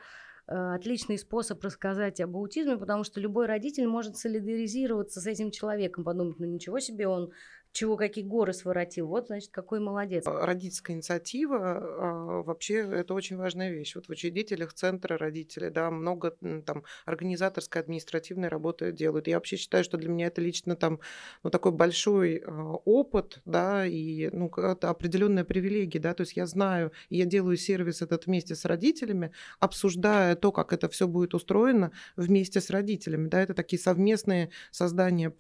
э, 0.49 0.55
отличный 0.55 1.19
способ 1.19 1.63
рассказать 1.63 2.19
об 2.23 2.35
аутизме, 2.35 2.79
потому 2.79 3.05
что 3.05 3.21
любой 3.21 3.45
родитель 3.45 3.87
может 3.87 4.17
солидаризироваться 4.17 5.21
с 5.21 5.27
этим 5.27 5.51
человеком, 5.51 6.03
подумать, 6.03 6.39
ну 6.39 6.47
ничего 6.47 6.81
себе, 6.81 7.09
он 7.09 7.31
чего 7.77 7.97
какие 7.97 8.25
горы 8.25 8.55
своротил. 8.55 9.07
Вот, 9.07 9.27
значит, 9.27 9.51
какой 9.51 9.81
молодец. 9.81 10.25
А, 10.27 10.47
родительская 10.47 10.97
инициатива 10.97 11.59
а, 11.61 12.43
вообще 12.43 12.77
это 12.77 13.13
очень 13.13 13.37
важная 13.37 13.71
вещь. 13.71 13.95
Вот 13.95 14.07
в 14.07 14.11
учредителях 14.11 14.73
центра 14.73 15.19
родителей, 15.19 15.69
да, 15.69 15.91
много 15.91 16.35
там 16.65 16.85
организаторской, 17.05 17.83
административной 17.83 18.49
работы 18.49 18.93
делают. 18.93 19.29
Я 19.29 19.37
вообще 19.37 19.57
считаю, 19.57 19.85
что 19.85 19.99
для 19.99 20.09
меня 20.09 20.29
это 20.29 20.41
лично 20.41 20.75
там, 20.75 21.01
ну, 21.43 21.51
такой 21.51 21.73
большой 21.73 22.43
а, 22.47 22.77
опыт, 22.85 23.43
да, 23.45 23.87
и, 23.87 24.31
ну, 24.33 24.49
это 24.57 24.89
определенная 24.89 25.45
привилегия, 25.45 25.99
да, 25.99 26.15
то 26.15 26.23
есть 26.23 26.35
я 26.35 26.47
знаю, 26.47 26.93
я 27.11 27.27
делаю 27.27 27.59
сервис 27.59 28.01
этот 28.01 28.25
вместе 28.25 28.55
с 28.55 28.65
родителями, 28.65 29.33
обсуждая 29.61 30.35
то, 30.35 30.51
как 30.51 30.73
это 30.73 30.89
все 30.89 31.07
будет 31.07 31.35
устроено 31.35 31.93
вместе 32.17 32.63
с 32.63 32.71
родителями, 32.71 33.29
да, 33.29 33.43
это 33.43 33.53
такие 33.53 33.79
совместные 33.79 34.51
создания 34.71 35.31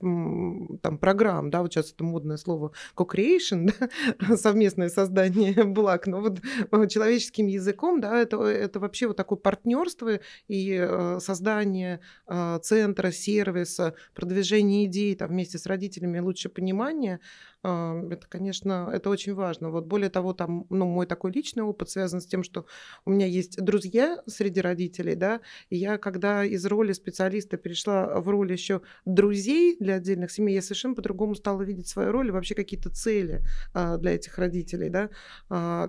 там 0.82 0.98
программ, 0.98 1.50
да, 1.50 1.62
вот 1.62 1.72
сейчас 1.72 1.92
это 1.92 2.04
модно 2.04 2.25
модное 2.26 2.36
слово 2.36 2.72
co-creation, 2.96 3.72
да, 4.18 4.36
совместное 4.36 4.88
создание 4.88 5.52
благ, 5.64 6.06
но 6.06 6.20
вот 6.20 6.40
э, 6.72 6.88
человеческим 6.88 7.46
языком, 7.46 8.00
да, 8.00 8.20
это, 8.20 8.42
это 8.42 8.80
вообще 8.80 9.06
вот 9.06 9.16
такое 9.16 9.38
партнерство 9.38 10.18
и 10.48 10.76
э, 10.78 11.18
создание 11.20 12.00
э, 12.26 12.58
центра, 12.62 13.12
сервиса, 13.12 13.94
продвижение 14.14 14.86
идей 14.86 15.14
там, 15.14 15.28
вместе 15.28 15.58
с 15.58 15.66
родителями, 15.66 16.18
лучше 16.18 16.48
понимание, 16.48 17.20
это, 17.62 18.26
конечно, 18.28 18.90
это 18.92 19.10
очень 19.10 19.34
важно. 19.34 19.70
Вот 19.70 19.86
более 19.86 20.10
того, 20.10 20.32
там, 20.32 20.66
ну, 20.70 20.86
мой 20.86 21.06
такой 21.06 21.32
личный 21.32 21.62
опыт 21.62 21.90
связан 21.90 22.20
с 22.20 22.26
тем, 22.26 22.42
что 22.44 22.66
у 23.04 23.10
меня 23.10 23.26
есть 23.26 23.56
друзья 23.62 24.22
среди 24.26 24.60
родителей, 24.60 25.14
да, 25.14 25.40
и 25.70 25.76
я, 25.76 25.98
когда 25.98 26.44
из 26.44 26.64
роли 26.66 26.92
специалиста 26.92 27.56
перешла 27.56 28.20
в 28.20 28.28
роль 28.28 28.52
еще 28.52 28.82
друзей 29.04 29.76
для 29.80 29.96
отдельных 29.96 30.30
семей, 30.30 30.54
я 30.54 30.62
совершенно 30.62 30.94
по-другому 30.94 31.34
стала 31.34 31.62
видеть 31.62 31.88
свою 31.88 32.12
роль 32.12 32.28
и 32.28 32.30
вообще 32.30 32.54
какие-то 32.54 32.90
цели 32.90 33.42
а, 33.74 33.96
для 33.96 34.14
этих 34.14 34.38
родителей, 34.38 34.88
да. 34.90 35.10
А, 35.48 35.88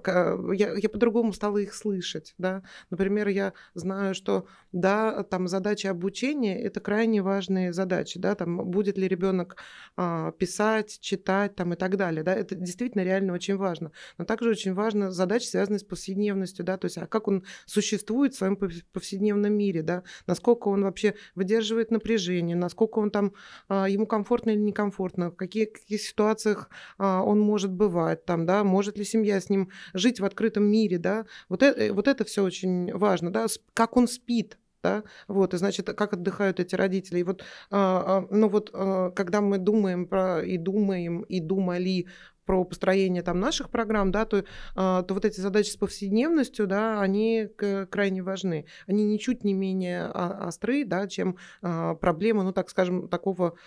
я, 0.53 0.73
я 0.75 0.89
по-другому 0.89 1.33
стала 1.33 1.57
их 1.57 1.73
слышать, 1.73 2.33
да. 2.37 2.63
Например, 2.89 3.27
я 3.27 3.53
знаю, 3.73 4.15
что, 4.15 4.47
да, 4.71 5.23
там 5.23 5.47
задача 5.47 5.91
обучения– 5.91 6.59
это 6.63 6.79
крайне 6.79 7.21
важные 7.21 7.73
задачи, 7.73 8.19
да, 8.19 8.35
там 8.35 8.69
будет 8.69 8.97
ли 8.97 9.07
ребенок 9.07 9.57
а, 9.95 10.31
писать, 10.31 10.99
читать, 10.99 11.55
там 11.57 11.73
и 11.73 11.75
так 11.75 11.97
далее, 11.97 12.23
да, 12.23 12.33
это 12.33 12.55
действительно 12.55 13.03
реально 13.03 13.33
очень 13.33 13.57
важно. 13.57 13.91
Но 14.17 14.23
также 14.23 14.49
очень 14.49 14.73
важна 14.73 15.11
задача, 15.11 15.47
связанная 15.47 15.79
с 15.79 15.83
повседневностью, 15.83 16.63
да, 16.63 16.77
то 16.77 16.85
есть 16.85 16.97
а 16.97 17.07
как 17.07 17.27
он 17.27 17.43
существует 17.65 18.33
в 18.33 18.37
своем 18.37 18.57
повседневном 18.93 19.51
мире, 19.53 19.81
да, 19.81 20.03
насколько 20.27 20.69
он 20.69 20.83
вообще 20.83 21.15
выдерживает 21.35 21.91
напряжение, 21.91 22.55
насколько 22.55 22.99
он 22.99 23.11
там, 23.11 23.33
а, 23.67 23.89
ему 23.89 24.05
комфортно 24.05 24.51
или 24.51 24.59
некомфортно, 24.59 25.31
в 25.31 25.35
каких, 25.35 25.73
каких 25.73 26.01
ситуациях 26.01 26.69
а, 26.97 27.23
он 27.23 27.39
может 27.39 27.71
бывать 27.71 28.23
там, 28.25 28.45
да, 28.45 28.63
может 28.63 28.97
ли 28.97 29.03
семья 29.03 29.41
с 29.41 29.49
ним 29.49 29.71
жить 29.93 30.19
в 30.19 30.25
открытом 30.25 30.63
мире, 30.63 30.99
да, 30.99 31.25
вот 31.49 31.63
это, 31.63 31.93
вот 31.93 32.07
это 32.07 32.23
все 32.23 32.43
очень 32.43 32.93
важно, 32.93 33.33
да, 33.33 33.47
как 33.73 33.97
он 33.97 34.07
спит, 34.07 34.57
да, 34.83 35.03
вот, 35.27 35.53
и 35.53 35.57
значит, 35.57 35.87
как 35.87 36.13
отдыхают 36.13 36.59
эти 36.59 36.75
родители. 36.75 37.19
И 37.19 37.23
вот, 37.23 37.43
а, 37.71 38.25
а, 38.29 38.35
ну 38.35 38.49
вот, 38.49 38.69
а, 38.73 39.11
когда 39.11 39.41
мы 39.41 39.57
думаем 39.57 40.07
про, 40.07 40.41
и 40.41 40.57
думаем, 40.57 41.21
и 41.21 41.39
думали 41.39 42.07
про 42.45 42.63
построение 42.63 43.23
там 43.23 43.41
наших 43.41 43.69
программ, 43.69 44.09
да, 44.09 44.23
то, 44.23 44.45
то 44.73 45.05
вот 45.09 45.25
эти 45.25 45.41
задачи 45.41 45.69
с 45.71 45.75
повседневностью, 45.75 46.65
да, 46.65 47.01
они 47.01 47.49
крайне 47.89 48.23
важны. 48.23 48.65
Они 48.87 49.03
ничуть 49.03 49.43
не 49.43 49.53
менее 49.53 50.05
остры, 50.05 50.85
да, 50.85 51.09
чем 51.09 51.35
проблемы, 51.59 52.43
ну, 52.43 52.53
так 52.53 52.69
скажем, 52.69 53.09
такого 53.09 53.57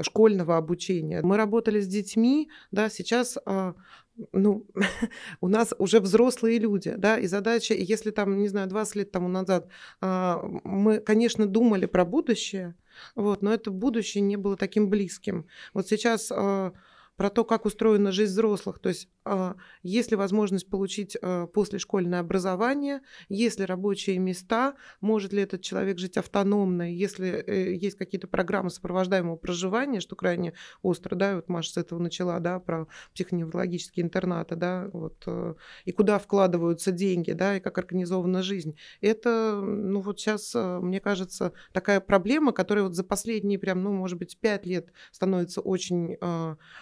школьного 0.00 0.56
обучения. 0.56 1.22
Мы 1.22 1.36
работали 1.36 1.78
с 1.80 1.86
детьми, 1.86 2.50
да, 2.72 2.90
сейчас 2.90 3.38
ну, 4.32 4.66
у 5.40 5.48
нас 5.48 5.74
уже 5.78 6.00
взрослые 6.00 6.58
люди, 6.58 6.94
да, 6.96 7.18
и 7.18 7.26
задача, 7.26 7.74
если 7.74 8.10
там, 8.10 8.38
не 8.38 8.48
знаю, 8.48 8.68
20 8.68 8.96
лет 8.96 9.10
тому 9.10 9.28
назад 9.28 9.68
а, 10.00 10.42
мы, 10.64 11.00
конечно, 11.00 11.46
думали 11.46 11.86
про 11.86 12.04
будущее, 12.04 12.74
вот, 13.14 13.42
но 13.42 13.52
это 13.52 13.70
будущее 13.70 14.22
не 14.22 14.36
было 14.36 14.56
таким 14.56 14.88
близким. 14.88 15.46
Вот 15.74 15.88
сейчас 15.88 16.32
а, 16.32 16.72
про 17.18 17.30
то, 17.30 17.44
как 17.44 17.66
устроена 17.66 18.12
жизнь 18.12 18.30
взрослых. 18.30 18.78
То 18.78 18.90
есть 18.90 19.08
а, 19.24 19.56
есть 19.82 20.12
ли 20.12 20.16
возможность 20.16 20.70
получить 20.70 21.18
а, 21.20 21.48
послешкольное 21.48 22.20
образование, 22.20 23.00
есть 23.28 23.58
ли 23.58 23.66
рабочие 23.66 24.18
места, 24.18 24.76
может 25.00 25.32
ли 25.32 25.42
этот 25.42 25.60
человек 25.60 25.98
жить 25.98 26.16
автономно, 26.16 26.94
если 26.94 27.28
э, 27.28 27.74
есть 27.74 27.98
какие-то 27.98 28.28
программы 28.28 28.70
сопровождаемого 28.70 29.34
проживания, 29.34 29.98
что 29.98 30.14
крайне 30.14 30.54
остро, 30.80 31.16
да, 31.16 31.34
вот 31.34 31.48
Маша 31.48 31.72
с 31.72 31.76
этого 31.76 31.98
начала, 31.98 32.38
да, 32.38 32.60
про 32.60 32.86
психоневрологические 33.14 34.06
интернаты, 34.06 34.54
да, 34.54 34.88
вот, 34.92 35.20
э, 35.26 35.54
и 35.84 35.90
куда 35.90 36.20
вкладываются 36.20 36.92
деньги, 36.92 37.32
да, 37.32 37.56
и 37.56 37.60
как 37.60 37.78
организована 37.78 38.44
жизнь. 38.44 38.76
Это, 39.00 39.60
ну 39.60 40.02
вот 40.02 40.20
сейчас, 40.20 40.54
э, 40.54 40.78
мне 40.78 41.00
кажется, 41.00 41.52
такая 41.72 41.98
проблема, 42.00 42.52
которая 42.52 42.84
вот 42.84 42.94
за 42.94 43.02
последние 43.02 43.58
прям, 43.58 43.82
ну, 43.82 43.92
может 43.92 44.18
быть, 44.18 44.38
пять 44.38 44.64
лет 44.66 44.92
становится 45.10 45.60
очень 45.60 46.16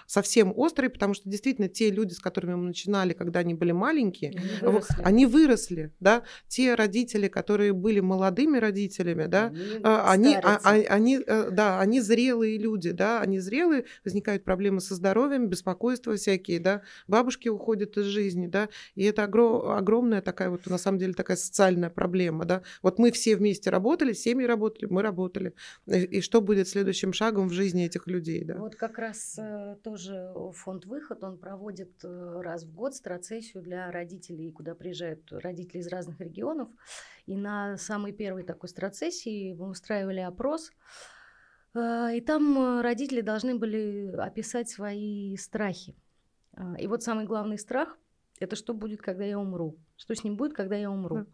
совсем 0.07 0.26
совсем 0.27 0.53
острый, 0.57 0.91
потому 0.91 1.15
что 1.15 1.29
действительно 1.29 1.69
те 1.69 1.91
люди, 1.91 2.13
с 2.13 2.19
которыми 2.19 2.55
мы 2.55 2.67
начинали, 2.67 3.13
когда 3.13 3.41
они 3.41 3.55
были 3.55 3.73
маленькие, 3.73 4.33
они 4.61 4.61
выросли, 4.61 5.03
они 5.05 5.27
выросли 5.27 5.93
да, 6.01 6.23
те 6.49 6.75
родители, 6.75 7.29
которые 7.29 7.73
были 7.73 8.01
молодыми 8.01 8.59
родителями, 8.59 9.27
да, 9.27 9.47
они, 9.47 10.35
они, 10.35 10.35
а, 10.43 10.61
а, 10.65 10.71
они, 10.71 11.21
э, 11.25 11.51
да, 11.51 11.81
они 11.81 12.01
зрелые 12.01 12.59
люди, 12.59 12.91
да, 12.91 13.21
они 13.21 13.39
зрелые, 13.39 13.85
возникают 14.05 14.45
проблемы 14.45 14.81
со 14.81 14.95
здоровьем, 14.95 15.49
беспокойства 15.49 16.17
всякие, 16.17 16.59
да, 16.59 16.83
бабушки 17.07 17.49
уходят 17.49 17.97
из 17.97 18.07
жизни, 18.07 18.49
да, 18.49 18.69
и 18.97 19.05
это 19.05 19.25
огром, 19.25 19.71
огромная 19.71 20.23
такая 20.23 20.51
вот, 20.51 20.67
на 20.67 20.79
самом 20.79 20.99
деле, 20.99 21.15
такая 21.15 21.37
социальная 21.37 21.91
проблема, 21.91 22.45
да, 22.45 22.63
вот 22.83 22.99
мы 22.99 23.13
все 23.13 23.37
вместе 23.37 23.71
работали, 23.71 24.13
семьи 24.13 24.45
работали, 24.45 24.87
мы 24.91 25.03
работали, 25.03 25.55
и, 25.87 25.99
и 26.01 26.21
что 26.21 26.41
будет 26.41 26.69
следующим 26.69 27.13
шагом 27.13 27.49
в 27.49 27.53
жизни 27.53 27.87
этих 27.87 28.09
людей, 28.09 28.45
да. 28.45 28.57
Вот 28.57 28.75
как 28.75 28.99
раз 28.99 29.37
э, 29.39 29.77
тоже 30.17 30.53
фонд 30.53 30.87
«Выход», 30.87 31.23
он 31.25 31.39
проводит 31.39 32.05
э, 32.05 32.41
раз 32.43 32.65
в 32.65 32.75
год 32.75 32.95
страцессию 32.95 33.63
для 33.63 33.91
родителей, 33.91 34.53
куда 34.53 34.75
приезжают 34.75 35.31
родители 35.33 35.79
из 35.79 35.89
разных 35.89 36.21
регионов. 36.21 36.69
И 37.27 37.37
на 37.37 37.77
самой 37.77 38.13
первой 38.13 38.45
такой 38.45 38.69
страцессии 38.69 39.55
мы 39.55 39.69
устраивали 39.69 40.21
опрос, 40.21 40.71
э, 41.75 42.17
и 42.17 42.21
там 42.21 42.59
э, 42.59 42.83
родители 42.83 43.21
должны 43.21 43.57
были 43.57 44.15
описать 44.17 44.69
свои 44.69 45.37
страхи. 45.37 45.95
И 46.79 46.87
вот 46.87 47.03
самый 47.03 47.27
главный 47.27 47.59
страх– 47.59 47.99
это 48.41 48.57
что 48.57 48.73
будет, 48.73 49.03
когда 49.03 49.25
я 49.25 49.39
умру? 49.39 49.77
Что 49.97 50.15
с 50.15 50.25
ним 50.25 50.37
будет, 50.37 50.55
когда 50.55 50.75
я 50.77 50.91
умру? 50.91 51.19
Mm. 51.19 51.27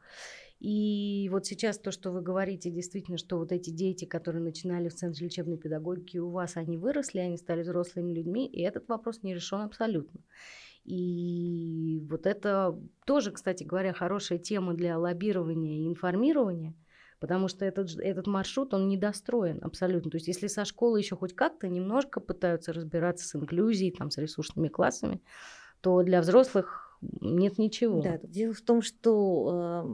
И 0.62 1.28
вот 1.32 1.44
сейчас 1.44 1.76
то, 1.76 1.90
что 1.90 2.12
вы 2.12 2.22
говорите, 2.22 2.70
действительно, 2.70 3.18
что 3.18 3.36
вот 3.36 3.50
эти 3.50 3.70
дети, 3.70 4.04
которые 4.04 4.44
начинали 4.44 4.88
в 4.88 4.94
Центре 4.94 5.26
лечебной 5.26 5.56
педагогики, 5.56 6.18
у 6.18 6.30
вас 6.30 6.56
они 6.56 6.78
выросли, 6.78 7.18
они 7.18 7.36
стали 7.36 7.62
взрослыми 7.62 8.12
людьми, 8.12 8.46
и 8.46 8.62
этот 8.62 8.86
вопрос 8.86 9.24
не 9.24 9.34
решен 9.34 9.62
абсолютно. 9.62 10.20
И 10.84 12.06
вот 12.08 12.26
это 12.26 12.78
тоже, 13.04 13.32
кстати 13.32 13.64
говоря, 13.64 13.92
хорошая 13.92 14.38
тема 14.38 14.74
для 14.74 14.96
лоббирования 15.00 15.80
и 15.80 15.88
информирования, 15.88 16.76
потому 17.18 17.48
что 17.48 17.64
этот, 17.64 17.98
этот 17.98 18.28
маршрут, 18.28 18.72
он 18.72 18.86
недостроен 18.86 19.58
абсолютно. 19.62 20.12
То 20.12 20.18
есть 20.18 20.28
если 20.28 20.46
со 20.46 20.64
школы 20.64 21.00
еще 21.00 21.16
хоть 21.16 21.34
как-то 21.34 21.66
немножко 21.66 22.20
пытаются 22.20 22.72
разбираться 22.72 23.26
с 23.26 23.34
инклюзией, 23.34 23.90
там, 23.90 24.12
с 24.12 24.18
ресурсными 24.18 24.68
классами, 24.68 25.20
то 25.80 26.04
для 26.04 26.20
взрослых 26.20 26.81
нет 27.20 27.58
ничего. 27.58 28.00
Да, 28.00 28.18
дело 28.22 28.54
в 28.54 28.62
том, 28.62 28.82
что 28.82 29.84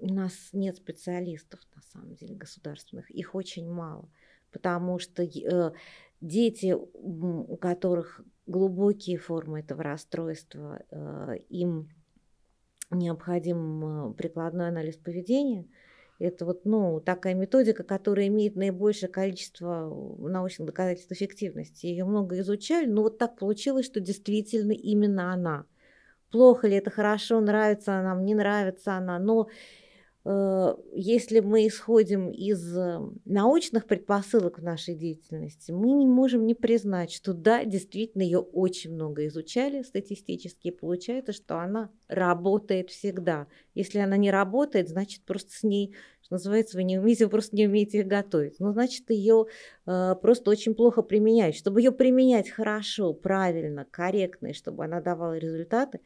э, 0.00 0.04
у 0.04 0.14
нас 0.14 0.32
нет 0.52 0.76
специалистов, 0.76 1.60
на 1.74 1.82
самом 1.82 2.14
деле, 2.14 2.34
государственных. 2.34 3.10
Их 3.10 3.34
очень 3.34 3.70
мало, 3.70 4.08
потому 4.50 4.98
что 4.98 5.22
э, 5.22 5.72
дети, 6.20 6.74
у 6.74 7.56
которых 7.56 8.22
глубокие 8.46 9.18
формы 9.18 9.60
этого 9.60 9.82
расстройства, 9.82 10.82
э, 10.90 11.36
им 11.48 11.88
необходим 12.90 14.14
прикладной 14.14 14.68
анализ 14.68 14.96
поведения– 14.96 15.66
это 16.22 16.44
вот, 16.44 16.64
ну, 16.64 17.00
такая 17.00 17.34
методика, 17.34 17.82
которая 17.82 18.28
имеет 18.28 18.54
наибольшее 18.54 19.10
количество 19.10 19.92
научных 20.18 20.66
доказательств 20.66 21.10
эффективности. 21.10 21.86
Ее 21.86 22.04
много 22.04 22.38
изучали, 22.40 22.86
но 22.86 23.02
вот 23.02 23.18
так 23.18 23.36
получилось, 23.36 23.86
что 23.86 23.98
действительно 24.00 24.70
именно 24.70 25.32
она. 25.32 25.66
Плохо 26.32 26.66
ли 26.66 26.76
это, 26.76 26.90
хорошо, 26.90 27.40
нравится 27.40 27.94
она 28.00 28.20
не 28.20 28.34
нравится 28.34 28.94
она, 28.94 29.18
но 29.18 29.48
Э, 30.24 30.76
если 30.94 31.40
мы 31.40 31.66
исходим 31.66 32.30
из 32.30 32.76
э, 32.76 33.00
научных 33.24 33.86
предпосылок 33.86 34.58
в 34.58 34.62
нашей 34.62 34.94
деятельности, 34.94 35.72
мы 35.72 35.92
не 35.92 36.06
можем 36.06 36.46
не 36.46 36.54
признать, 36.54 37.12
что 37.12 37.32
да, 37.34 37.64
действительно 37.64 38.22
ее 38.22 38.38
очень 38.38 38.94
много 38.94 39.26
изучали 39.26 39.82
статистически, 39.82 40.68
и 40.68 40.70
получается, 40.70 41.32
что 41.32 41.58
она 41.58 41.90
работает 42.08 42.90
всегда. 42.90 43.48
Если 43.74 43.98
она 43.98 44.16
не 44.16 44.30
работает, 44.30 44.88
значит 44.88 45.24
просто 45.24 45.50
с 45.52 45.62
ней, 45.64 45.94
называется, 46.32 46.76
вы 46.76 46.84
не 46.84 46.98
умеете, 46.98 47.24
вы 47.24 47.30
просто 47.30 47.54
не 47.54 47.66
умеете 47.66 48.02
готовить. 48.02 48.58
Ну, 48.58 48.72
значит, 48.72 49.08
ее 49.10 49.46
э, 49.86 50.14
просто 50.20 50.50
очень 50.50 50.74
плохо 50.74 51.02
применяют. 51.02 51.54
Чтобы 51.54 51.80
ее 51.80 51.92
применять 51.92 52.50
хорошо, 52.50 53.12
правильно, 53.12 53.86
корректно, 53.90 54.48
и 54.48 54.52
чтобы 54.52 54.84
она 54.84 55.00
давала 55.00 55.38
результаты, 55.38 56.00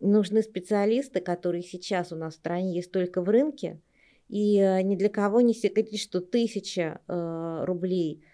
нужны 0.00 0.42
специалисты, 0.42 1.20
которые 1.20 1.62
сейчас 1.62 2.12
у 2.12 2.16
нас 2.16 2.34
в 2.34 2.38
стране 2.38 2.74
есть 2.74 2.92
только 2.92 3.20
в 3.22 3.28
рынке, 3.28 3.80
и 4.28 4.58
э, 4.58 4.82
ни 4.82 4.96
для 4.96 5.08
кого 5.08 5.40
не 5.40 5.54
секрет, 5.54 5.94
что 5.98 6.20
тысяча 6.20 7.00
э, 7.06 7.64
рублей 7.64 8.24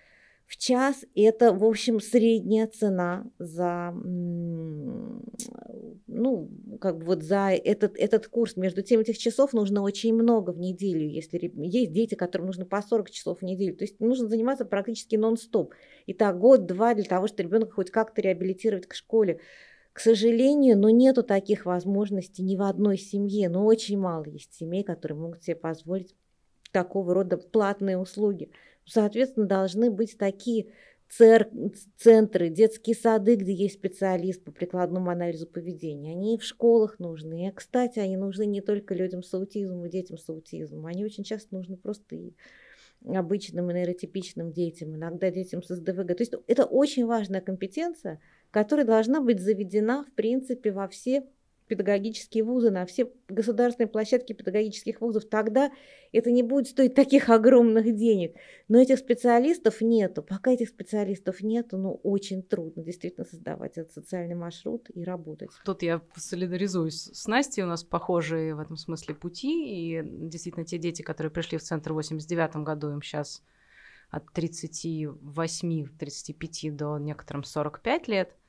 в 0.46 0.56
час– 0.58 1.04
это, 1.14 1.52
в 1.52 1.64
общем, 1.64 2.00
средняя 2.00 2.66
цена 2.66 3.24
за, 3.38 3.94
ну, 6.06 6.50
как 6.80 6.98
бы 6.98 7.06
вот 7.06 7.22
за 7.22 7.50
этот, 7.50 7.96
этот 7.96 8.28
курс. 8.28 8.56
Между 8.56 8.82
тем, 8.82 9.00
этих 9.00 9.18
часов 9.18 9.52
нужно 9.52 9.82
очень 9.82 10.14
много 10.14 10.50
в 10.50 10.58
неделю, 10.58 11.08
если 11.08 11.52
есть 11.56 11.92
дети, 11.92 12.14
которым 12.14 12.46
нужно 12.46 12.66
по 12.66 12.82
40 12.82 13.10
часов 13.10 13.38
в 13.38 13.42
неделю. 13.42 13.76
То 13.76 13.84
есть 13.84 14.00
нужно 14.00 14.28
заниматься 14.28 14.64
практически 14.64 15.16
нон-стоп. 15.16 15.74
И 16.06 16.14
так 16.14 16.38
год-два 16.38 16.94
для 16.94 17.04
того, 17.04 17.26
чтобы 17.26 17.48
ребенка 17.48 17.72
хоть 17.72 17.90
как-то 17.90 18.20
реабилитировать 18.20 18.86
к 18.86 18.94
школе. 18.94 19.40
К 19.92 20.00
сожалению, 20.00 20.78
но 20.78 20.88
нету 20.90 21.22
таких 21.22 21.66
возможностей 21.66 22.42
ни 22.42 22.56
в 22.56 22.62
одной 22.62 22.96
семье, 22.96 23.48
но 23.48 23.64
очень 23.64 23.98
мало 23.98 24.24
есть 24.24 24.54
семей, 24.54 24.84
которые 24.84 25.18
могут 25.18 25.42
себе 25.42 25.56
позволить 25.56 26.14
такого 26.72 27.12
рода 27.12 27.36
платные 27.36 27.98
услуги. 27.98 28.50
Соответственно, 28.86 29.46
должны 29.46 29.90
быть 29.90 30.16
такие 30.18 30.72
цер- 31.16 31.50
центры, 31.96 32.48
детские 32.48 32.96
сады, 32.96 33.36
где 33.36 33.52
есть 33.52 33.74
специалист 33.74 34.42
по 34.42 34.52
прикладному 34.52 35.10
анализу 35.10 35.46
поведения. 35.46 36.12
Они 36.12 36.34
и 36.34 36.38
в 36.38 36.44
школах 36.44 36.98
нужны. 36.98 37.48
И, 37.48 37.52
кстати, 37.52 37.98
они 37.98 38.16
нужны 38.16 38.46
не 38.46 38.60
только 38.60 38.94
людям 38.94 39.22
с 39.22 39.32
аутизмом 39.34 39.86
и 39.86 39.90
детям 39.90 40.18
с 40.18 40.28
аутизмом. 40.28 40.86
Они 40.86 41.04
очень 41.04 41.24
часто 41.24 41.54
нужны 41.54 41.76
просто 41.76 42.16
и 42.16 42.34
обычным 43.04 43.70
и 43.70 43.74
нейротипичным 43.74 44.52
детям, 44.52 44.94
иногда 44.94 45.30
детям 45.30 45.62
с 45.62 45.74
СДВГ. 45.74 46.16
То 46.16 46.22
есть 46.22 46.34
это 46.46 46.64
очень 46.64 47.06
важная 47.06 47.40
компетенция– 47.40 48.20
которая 48.52 48.84
должна 48.86 49.20
быть 49.20 49.40
заведена, 49.40 50.04
в 50.04 50.12
принципе, 50.12 50.70
во 50.70 50.86
все 50.86 51.24
педагогические 51.72 52.44
вузы, 52.44 52.70
на 52.70 52.84
все 52.84 53.10
государственные 53.28 53.88
площадки 53.88 54.34
педагогических 54.34 55.00
вузов, 55.00 55.24
тогда 55.24 55.72
это 56.12 56.30
не 56.30 56.42
будет 56.42 56.68
стоить 56.68 56.94
таких 56.94 57.30
огромных 57.30 57.96
денег. 57.96 58.36
Но 58.68 58.78
этих 58.78 58.98
специалистов 58.98 59.80
нету. 59.80 60.22
Пока 60.22 60.50
этих 60.50 60.68
специалистов 60.68 61.40
нету, 61.40 61.78
ну, 61.78 61.98
очень 62.02 62.42
трудно 62.42 62.82
действительно 62.82 63.24
создавать 63.24 63.78
этот 63.78 63.92
социальный 63.92 64.34
маршрут 64.34 64.90
и 64.92 65.02
работать. 65.02 65.48
Тут 65.64 65.82
я 65.82 66.02
солидаризуюсь 66.14 67.08
с 67.10 67.26
Настей, 67.26 67.62
у 67.62 67.66
нас 67.66 67.84
похожие 67.84 68.54
в 68.54 68.60
этом 68.60 68.76
смысле 68.76 69.14
пути, 69.14 69.64
и 69.64 70.02
действительно 70.04 70.66
те 70.66 70.76
дети, 70.76 71.00
которые 71.00 71.30
пришли 71.30 71.56
в 71.56 71.62
центр 71.62 71.92
в 71.92 71.94
89 71.94 72.56
году, 72.56 72.90
им 72.90 73.00
сейчас 73.00 73.42
от 74.10 74.24
38-35 74.36 76.70
до 76.72 76.98
некоторым 76.98 77.44
45 77.44 78.08
лет– 78.08 78.36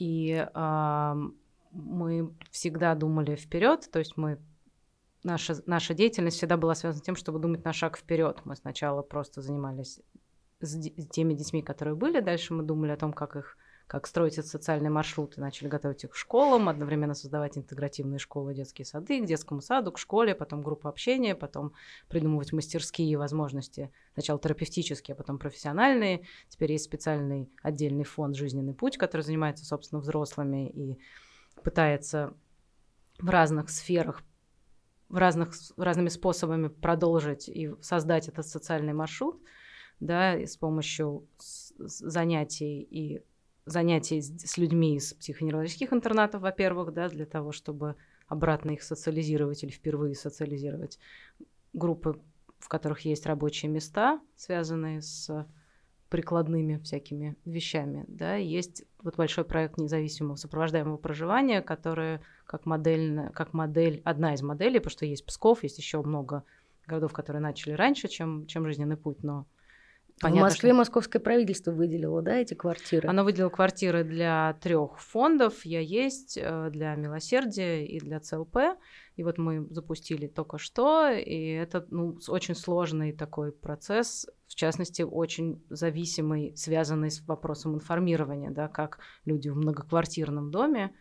и 0.00 0.32
э, 0.32 1.14
мы 1.70 2.34
всегда 2.50 2.94
думали 2.94 3.36
вперед, 3.36 3.88
то 3.90 3.98
есть 3.98 4.16
мы 4.16 4.38
наша, 5.22 5.56
наша 5.66 5.94
деятельность 5.94 6.36
всегда 6.36 6.56
была 6.56 6.74
связана 6.74 7.02
с 7.02 7.04
тем, 7.04 7.16
чтобы 7.16 7.38
думать 7.38 7.64
на 7.64 7.72
шаг 7.72 7.96
вперед. 7.96 8.40
Мы 8.44 8.56
сначала 8.56 9.02
просто 9.02 9.40
занимались 9.42 10.00
с 10.60 11.08
теми 11.10 11.34
детьми, 11.34 11.62
которые 11.62 11.94
были, 11.94 12.20
дальше 12.20 12.54
мы 12.54 12.62
думали 12.62 12.90
о 12.92 12.96
том, 12.96 13.12
как 13.12 13.36
их 13.36 13.56
как 13.90 14.06
строить 14.06 14.34
этот 14.34 14.48
социальный 14.48 14.88
маршрут, 14.88 15.36
и 15.36 15.40
начали 15.40 15.66
готовить 15.66 16.04
их 16.04 16.10
к 16.10 16.14
школам, 16.14 16.68
одновременно 16.68 17.12
создавать 17.12 17.58
интегративные 17.58 18.20
школы, 18.20 18.54
детские 18.54 18.86
сады, 18.86 19.20
к 19.20 19.26
детскому 19.26 19.60
саду, 19.60 19.90
к 19.90 19.98
школе, 19.98 20.36
потом 20.36 20.62
группа 20.62 20.88
общения, 20.88 21.34
потом 21.34 21.72
придумывать 22.08 22.52
мастерские 22.52 23.18
возможности, 23.18 23.90
сначала 24.12 24.38
терапевтические, 24.38 25.14
а 25.14 25.16
потом 25.16 25.40
профессиональные. 25.40 26.24
Теперь 26.48 26.70
есть 26.70 26.84
специальный 26.84 27.50
отдельный 27.64 28.04
фонд 28.04 28.36
«Жизненный 28.36 28.74
путь», 28.74 28.96
который 28.96 29.22
занимается, 29.22 29.64
собственно, 29.64 30.00
взрослыми 30.00 30.70
и 30.70 31.00
пытается 31.62 32.34
в 33.18 33.28
разных 33.28 33.70
сферах 33.70 34.22
в 35.10 35.16
разных, 35.16 35.52
разными 35.76 36.08
способами 36.08 36.68
продолжить 36.68 37.48
и 37.48 37.74
создать 37.82 38.28
этот 38.28 38.46
социальный 38.46 38.92
маршрут, 38.92 39.42
да, 39.98 40.34
с 40.34 40.56
помощью 40.56 41.26
занятий 41.78 42.80
и 42.80 43.22
занятий 43.66 44.22
с 44.22 44.56
людьми 44.56 44.96
из 44.96 45.12
психоневрологических 45.14 45.92
интернатов, 45.92 46.42
во-первых, 46.42 46.94
да, 46.94 47.08
для 47.08 47.26
того, 47.26 47.52
чтобы 47.52 47.96
обратно 48.26 48.70
их 48.70 48.82
социализировать 48.82 49.62
или 49.64 49.70
впервые 49.70 50.14
социализировать. 50.14 50.98
Группы, 51.72 52.20
в 52.58 52.68
которых 52.68 53.00
есть 53.00 53.26
рабочие 53.26 53.70
места, 53.70 54.20
связанные 54.36 55.02
с 55.02 55.46
прикладными 56.10 56.78
всякими 56.78 57.36
вещами. 57.44 58.04
Да. 58.08 58.34
Есть 58.34 58.84
вот 59.02 59.16
большой 59.16 59.44
проект 59.44 59.78
независимого 59.78 60.36
сопровождаемого 60.36 60.96
проживания, 60.96 61.62
который 61.62 62.18
как 62.44 62.66
модель, 62.66 63.30
как 63.32 63.54
модель, 63.54 64.02
одна 64.04 64.34
из 64.34 64.42
моделей, 64.42 64.80
потому 64.80 64.90
что 64.90 65.06
есть 65.06 65.24
Псков, 65.24 65.62
есть 65.62 65.78
еще 65.78 66.02
много 66.02 66.44
городов, 66.86 67.12
которые 67.12 67.40
начали 67.40 67.72
раньше, 67.72 68.08
чем, 68.08 68.46
чем 68.46 68.66
жизненный 68.66 68.96
путь, 68.96 69.22
но 69.22 69.46
Понятно, 70.20 70.40
в 70.40 70.44
Москве 70.50 70.70
что... 70.70 70.76
московское 70.76 71.22
правительство 71.22 71.72
выделило, 71.72 72.20
да, 72.20 72.36
эти 72.36 72.52
квартиры? 72.52 73.08
Оно 73.08 73.24
выделило 73.24 73.48
квартиры 73.48 74.04
для 74.04 74.54
трех 74.60 74.98
фондов. 75.00 75.64
Я 75.64 75.80
есть 75.80 76.36
э, 76.36 76.68
для 76.70 76.94
милосердия 76.94 77.86
и 77.86 77.98
для 78.00 78.20
ЦЛП. 78.20 78.58
И 79.16 79.22
вот 79.22 79.38
мы 79.38 79.66
запустили 79.70 80.26
только 80.26 80.58
что, 80.58 81.10
и 81.10 81.52
это 81.52 81.86
ну, 81.90 82.18
очень 82.28 82.54
сложный 82.54 83.12
такой 83.12 83.52
процесс, 83.52 84.26
в 84.50 84.56
частности, 84.56 85.02
очень 85.02 85.64
зависимый, 85.70 86.56
связанный 86.56 87.12
с 87.12 87.20
вопросом 87.20 87.76
информирования, 87.76 88.50
да, 88.50 88.66
как 88.66 88.98
люди 89.24 89.48
в 89.48 89.56
многоквартирном 89.56 90.50
доме 90.50 90.92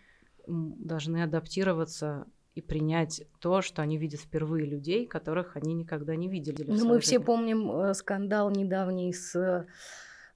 должны 0.45 1.23
адаптироваться 1.23 2.27
и 2.53 2.61
принять 2.61 3.23
то, 3.39 3.63
что 3.63 3.81
они 3.81 3.97
видят 3.97 4.19
впервые 4.21 4.67
людей, 4.67 5.07
которых 5.07 5.57
они 5.57 5.73
никогда 5.73 6.15
не 6.15 6.29
видели. 6.29 6.63
Ну, 6.63 6.73
мы 6.73 6.95
жизни. 6.95 6.99
все 6.99 7.19
помним 7.19 7.71
э, 7.71 7.93
скандал 7.95 8.51
недавний 8.51 9.11
с 9.13 9.65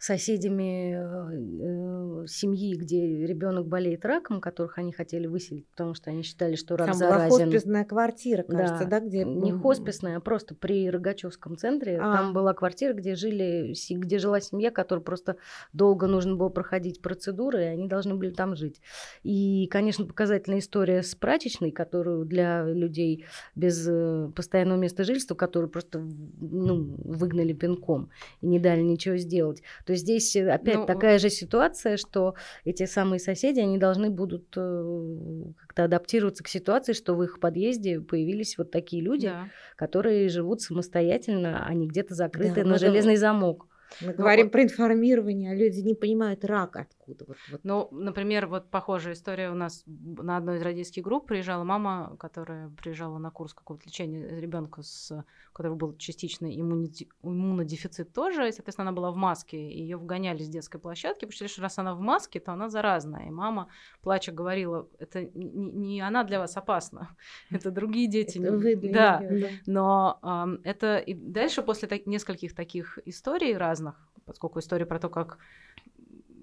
соседями 0.03 0.97
э, 0.97 2.27
семьи, 2.27 2.75
где 2.75 3.25
ребенок 3.25 3.67
болеет 3.67 4.03
раком, 4.03 4.41
которых 4.41 4.77
они 4.77 4.91
хотели 4.91 5.27
выселить, 5.27 5.65
потому 5.69 5.93
что 5.93 6.09
они 6.09 6.23
считали, 6.23 6.55
что 6.55 6.75
рак 6.75 6.87
Там 6.87 6.97
заразен. 6.97 7.29
была 7.29 7.39
хосписная 7.39 7.85
квартира, 7.85 8.43
кажется, 8.43 8.83
да, 8.83 8.99
да 8.99 9.05
где 9.05 9.23
не 9.23 9.53
хосписная, 9.53 10.17
а 10.17 10.19
просто 10.19 10.55
при 10.55 10.89
Рогачевском 10.89 11.55
центре. 11.55 11.97
А. 12.01 12.17
Там 12.17 12.33
была 12.33 12.53
квартира, 12.53 12.91
где 12.91 13.15
жили, 13.15 13.73
где 13.89 14.19
жила 14.19 14.41
семья, 14.41 14.71
которая 14.71 15.05
просто 15.05 15.37
долго 15.71 16.07
нужно 16.07 16.35
было 16.35 16.49
проходить 16.49 17.01
процедуры, 17.01 17.63
и 17.63 17.67
они 17.67 17.87
должны 17.87 18.15
были 18.15 18.31
там 18.31 18.57
жить. 18.57 18.81
И, 19.23 19.67
конечно, 19.71 20.05
показательная 20.05 20.59
история 20.59 21.01
с 21.01 21.15
прачечной, 21.15 21.71
которую 21.71 22.25
для 22.25 22.65
людей 22.65 23.23
без 23.55 23.87
э, 23.87 24.29
постоянного 24.35 24.79
места 24.79 25.05
жительства, 25.05 25.35
которую 25.35 25.69
просто 25.69 25.99
ну, 25.99 26.93
выгнали 27.05 27.53
пинком 27.53 28.09
и 28.41 28.47
не 28.47 28.59
дали 28.59 28.81
ничего 28.81 29.15
сделать. 29.15 29.63
То 29.85 29.92
То 29.93 29.95
есть 29.95 30.05
здесь 30.05 30.35
э, 30.35 30.49
опять 30.49 30.77
ну, 30.77 30.85
такая 30.87 31.19
же 31.19 31.29
ситуация, 31.29 31.97
что 31.97 32.33
эти 32.65 32.87
самые 32.87 33.19
соседи, 33.19 33.59
они 33.59 33.77
должны 33.77 34.09
будут 34.09 34.51
э, 34.57 35.43
как-то 35.61 35.83
адаптироваться 35.83 36.43
к 36.43 36.47
ситуации, 36.47 36.93
что 36.93 37.13
в 37.13 37.21
их 37.21 37.39
подъезде 37.39 38.01
появились 38.01 38.57
вот 38.57 38.71
такие 38.71 39.03
люди, 39.03 39.27
да. 39.27 39.49
которые 39.75 40.29
живут 40.29 40.61
самостоятельно, 40.61 41.63
а 41.63 41.73
не 41.75 41.87
где-то 41.87 42.15
закрыты 42.15 42.63
да, 42.63 42.69
на 42.71 42.79
железный 42.79 43.17
замок. 43.17 43.67
Мы 44.01 44.07
ну, 44.07 44.13
говорим 44.15 44.45
вот... 44.47 44.51
про 44.51 44.63
информирование, 44.63 45.51
а 45.51 45.55
люди 45.55 45.81
не 45.81 45.93
понимают 45.93 46.43
рак 46.43 46.87
откуда. 47.03 47.25
Вот, 47.27 47.37
вот. 47.51 47.61
Ну, 47.63 47.87
например, 47.91 48.47
вот 48.47 48.69
похожая 48.69 49.13
история 49.13 49.51
у 49.51 49.55
нас 49.55 49.83
на 49.85 50.37
одной 50.37 50.57
из 50.57 50.61
родительских 50.61 51.03
групп 51.03 51.27
приезжала 51.27 51.63
мама, 51.63 52.15
которая 52.19 52.69
приезжала 52.69 53.17
на 53.17 53.31
курс 53.31 53.53
какого-то 53.53 53.85
лечения 53.85 54.39
ребенка, 54.39 54.81
с, 54.81 55.11
у 55.11 55.53
которого 55.53 55.75
был 55.75 55.97
частичный 55.97 56.59
иммунодефицит 56.59 58.13
тоже, 58.13 58.47
и, 58.47 58.51
соответственно, 58.51 58.89
она 58.89 58.95
была 58.95 59.11
в 59.11 59.15
маске, 59.15 59.57
ее 59.57 59.97
вгоняли 59.97 60.43
с 60.43 60.49
детской 60.49 60.79
площадки, 60.79 61.25
потому 61.25 61.47
что 61.49 61.61
раз 61.61 61.79
она 61.79 61.93
в 61.93 61.99
маске, 61.99 62.39
то 62.39 62.53
она 62.53 62.69
заразная. 62.69 63.27
И 63.27 63.31
мама, 63.31 63.69
плача, 64.01 64.31
говорила, 64.31 64.87
это 64.99 65.23
не, 65.23 65.71
не 65.71 66.01
она 66.01 66.23
для 66.23 66.39
вас 66.39 66.55
опасна, 66.57 67.15
это 67.51 67.71
другие 67.71 68.07
дети. 68.07 68.39
Это 68.39 68.57
вы 68.57 68.75
для 68.75 68.93
да. 68.93 69.19
Нее, 69.19 69.41
да. 69.41 69.49
Но 69.65 70.19
э, 70.23 70.69
это 70.69 70.97
и 70.97 71.13
дальше 71.13 71.61
после 71.61 71.87
так... 71.87 72.05
нескольких 72.05 72.55
таких 72.55 72.99
историй 73.05 73.55
разных, 73.57 73.95
поскольку 74.25 74.59
история 74.59 74.85
про 74.85 74.99
то, 74.99 75.09
как 75.09 75.37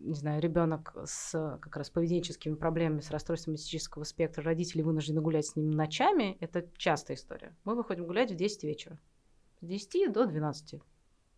не 0.00 0.14
знаю, 0.14 0.42
ребенок 0.42 0.94
с 1.04 1.58
как 1.60 1.76
раз 1.76 1.90
поведенческими 1.90 2.54
проблемами, 2.54 3.00
с 3.00 3.10
расстройством 3.10 3.54
мистического 3.54 4.04
спектра, 4.04 4.42
родители 4.42 4.82
вынуждены 4.82 5.20
гулять 5.20 5.46
с 5.46 5.56
ним 5.56 5.70
ночами, 5.70 6.36
это 6.40 6.68
частая 6.76 7.16
история. 7.16 7.56
Мы 7.64 7.74
выходим 7.74 8.06
гулять 8.06 8.32
в 8.32 8.36
10 8.36 8.64
вечера. 8.64 8.98
С 9.60 9.66
10 9.66 10.12
до 10.12 10.26
12. 10.26 10.80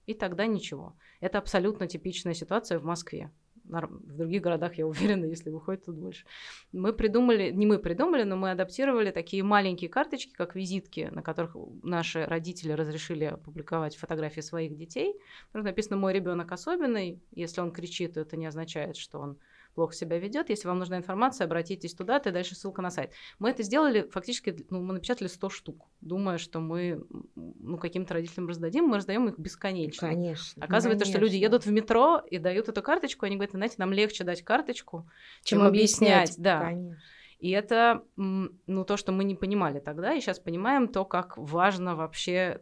И 0.06 0.14
тогда 0.14 0.46
ничего. 0.46 0.94
Это 1.20 1.38
абсолютно 1.38 1.86
типичная 1.86 2.34
ситуация 2.34 2.78
в 2.78 2.84
Москве 2.84 3.30
в 3.64 4.16
других 4.16 4.42
городах, 4.42 4.74
я 4.74 4.86
уверена, 4.92 5.24
если 5.24 5.50
выходит, 5.50 5.84
тут 5.84 5.96
больше. 5.96 6.24
Мы 6.72 6.92
придумали, 6.92 7.50
не 7.50 7.66
мы 7.66 7.78
придумали, 7.78 8.24
но 8.24 8.36
мы 8.36 8.50
адаптировали 8.50 9.10
такие 9.10 9.42
маленькие 9.42 9.90
карточки, 9.90 10.32
как 10.32 10.54
визитки, 10.54 11.08
на 11.12 11.22
которых 11.22 11.56
наши 11.82 12.24
родители 12.24 12.72
разрешили 12.72 13.36
публиковать 13.44 13.96
фотографии 13.96 14.40
своих 14.40 14.76
детей. 14.76 15.14
Там 15.52 15.62
написано 15.62 15.96
«Мой 15.96 16.12
ребенок 16.12 16.52
особенный». 16.52 17.20
Если 17.32 17.60
он 17.60 17.72
кричит, 17.72 18.14
то 18.14 18.20
это 18.20 18.36
не 18.36 18.46
означает, 18.46 18.96
что 18.96 19.18
он 19.18 19.38
плохо 19.74 19.94
себя 19.94 20.18
ведет. 20.18 20.50
Если 20.50 20.68
вам 20.68 20.78
нужна 20.78 20.96
информация, 20.96 21.46
обратитесь 21.46 21.94
туда, 21.94 22.18
и 22.18 22.30
дальше 22.30 22.54
ссылка 22.54 22.82
на 22.82 22.90
сайт. 22.90 23.12
Мы 23.38 23.50
это 23.50 23.62
сделали 23.62 24.08
фактически, 24.10 24.64
ну, 24.70 24.82
мы 24.82 24.94
напечатали 24.94 25.28
100 25.28 25.48
штук, 25.50 25.88
думая, 26.00 26.38
что 26.38 26.60
мы 26.60 27.04
ну, 27.34 27.78
каким-то 27.78 28.14
родителям 28.14 28.48
раздадим, 28.48 28.86
мы 28.86 28.96
раздаем 28.96 29.28
их 29.28 29.38
бесконечно. 29.38 30.08
Конечно. 30.08 30.64
Оказывается, 30.64 31.04
конечно. 31.04 31.18
что 31.18 31.26
люди 31.26 31.36
едут 31.36 31.66
в 31.66 31.70
метро 31.70 32.22
и 32.30 32.38
дают 32.38 32.68
эту 32.68 32.82
карточку, 32.82 33.26
они 33.26 33.36
говорят, 33.36 33.52
знаете, 33.52 33.76
нам 33.78 33.92
легче 33.92 34.24
дать 34.24 34.42
карточку, 34.42 35.08
чем, 35.42 35.58
чем 35.58 35.66
объяснять. 35.66 36.30
объяснять. 36.30 36.42
Да. 36.42 36.60
Конечно. 36.60 37.02
И 37.42 37.50
это, 37.50 38.04
ну, 38.14 38.84
то, 38.84 38.96
что 38.96 39.10
мы 39.10 39.24
не 39.24 39.34
понимали 39.34 39.80
тогда, 39.80 40.14
и 40.14 40.20
сейчас 40.20 40.38
понимаем 40.38 40.86
то, 40.86 41.04
как 41.04 41.36
важно 41.36 41.96
вообще 41.96 42.60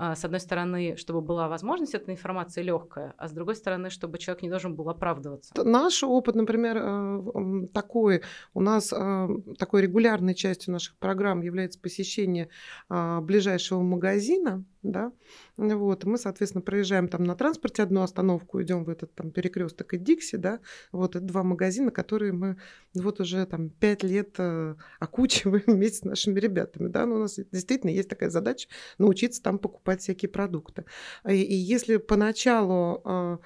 с 0.00 0.24
одной 0.24 0.40
стороны, 0.40 0.96
чтобы 0.96 1.20
была 1.20 1.48
возможность 1.48 1.94
этой 1.94 2.14
информации 2.14 2.62
легкая, 2.62 3.14
а 3.18 3.28
с 3.28 3.32
другой 3.32 3.54
стороны, 3.54 3.90
чтобы 3.90 4.18
человек 4.18 4.42
не 4.42 4.48
должен 4.48 4.74
был 4.74 4.88
оправдываться. 4.88 5.52
Наш 5.62 6.02
опыт, 6.02 6.34
например, 6.34 6.78
э, 6.80 7.66
такой, 7.74 8.22
у 8.54 8.60
нас 8.60 8.92
э, 8.92 9.28
такой 9.58 9.82
регулярной 9.82 10.34
частью 10.34 10.72
наших 10.72 10.96
программ 10.96 11.42
является 11.42 11.78
посещение 11.78 12.48
а, 12.88 13.20
ближайшего 13.20 13.82
магазина, 13.82 14.64
да, 14.82 15.12
вот, 15.56 16.04
мы, 16.04 16.16
соответственно, 16.16 16.62
проезжаем 16.62 17.08
там 17.08 17.24
на 17.24 17.34
транспорте 17.34 17.82
одну 17.82 18.02
остановку, 18.02 18.62
идем 18.62 18.84
в 18.84 18.88
этот 18.88 19.14
там 19.14 19.30
перекресток 19.30 19.94
и 19.94 19.98
Дикси, 19.98 20.36
да, 20.36 20.60
вот, 20.92 21.16
это 21.16 21.24
два 21.24 21.42
магазина, 21.42 21.90
которые 21.90 22.32
мы 22.32 22.56
вот 22.94 23.20
уже 23.20 23.44
там 23.46 23.70
пять 23.70 24.02
лет 24.02 24.34
э, 24.38 24.74
окучиваем 24.98 25.64
вместе 25.66 25.98
с 25.98 26.04
нашими 26.04 26.40
ребятами, 26.40 26.88
да, 26.88 27.06
но 27.06 27.16
у 27.16 27.18
нас 27.18 27.38
действительно 27.52 27.90
есть 27.90 28.08
такая 28.08 28.30
задача 28.30 28.68
научиться 28.98 29.42
там 29.42 29.58
покупать 29.58 30.00
всякие 30.00 30.28
продукты. 30.28 30.84
И, 31.28 31.34
и 31.34 31.54
если 31.54 31.98
поначалу 31.98 33.02
э, 33.04 33.38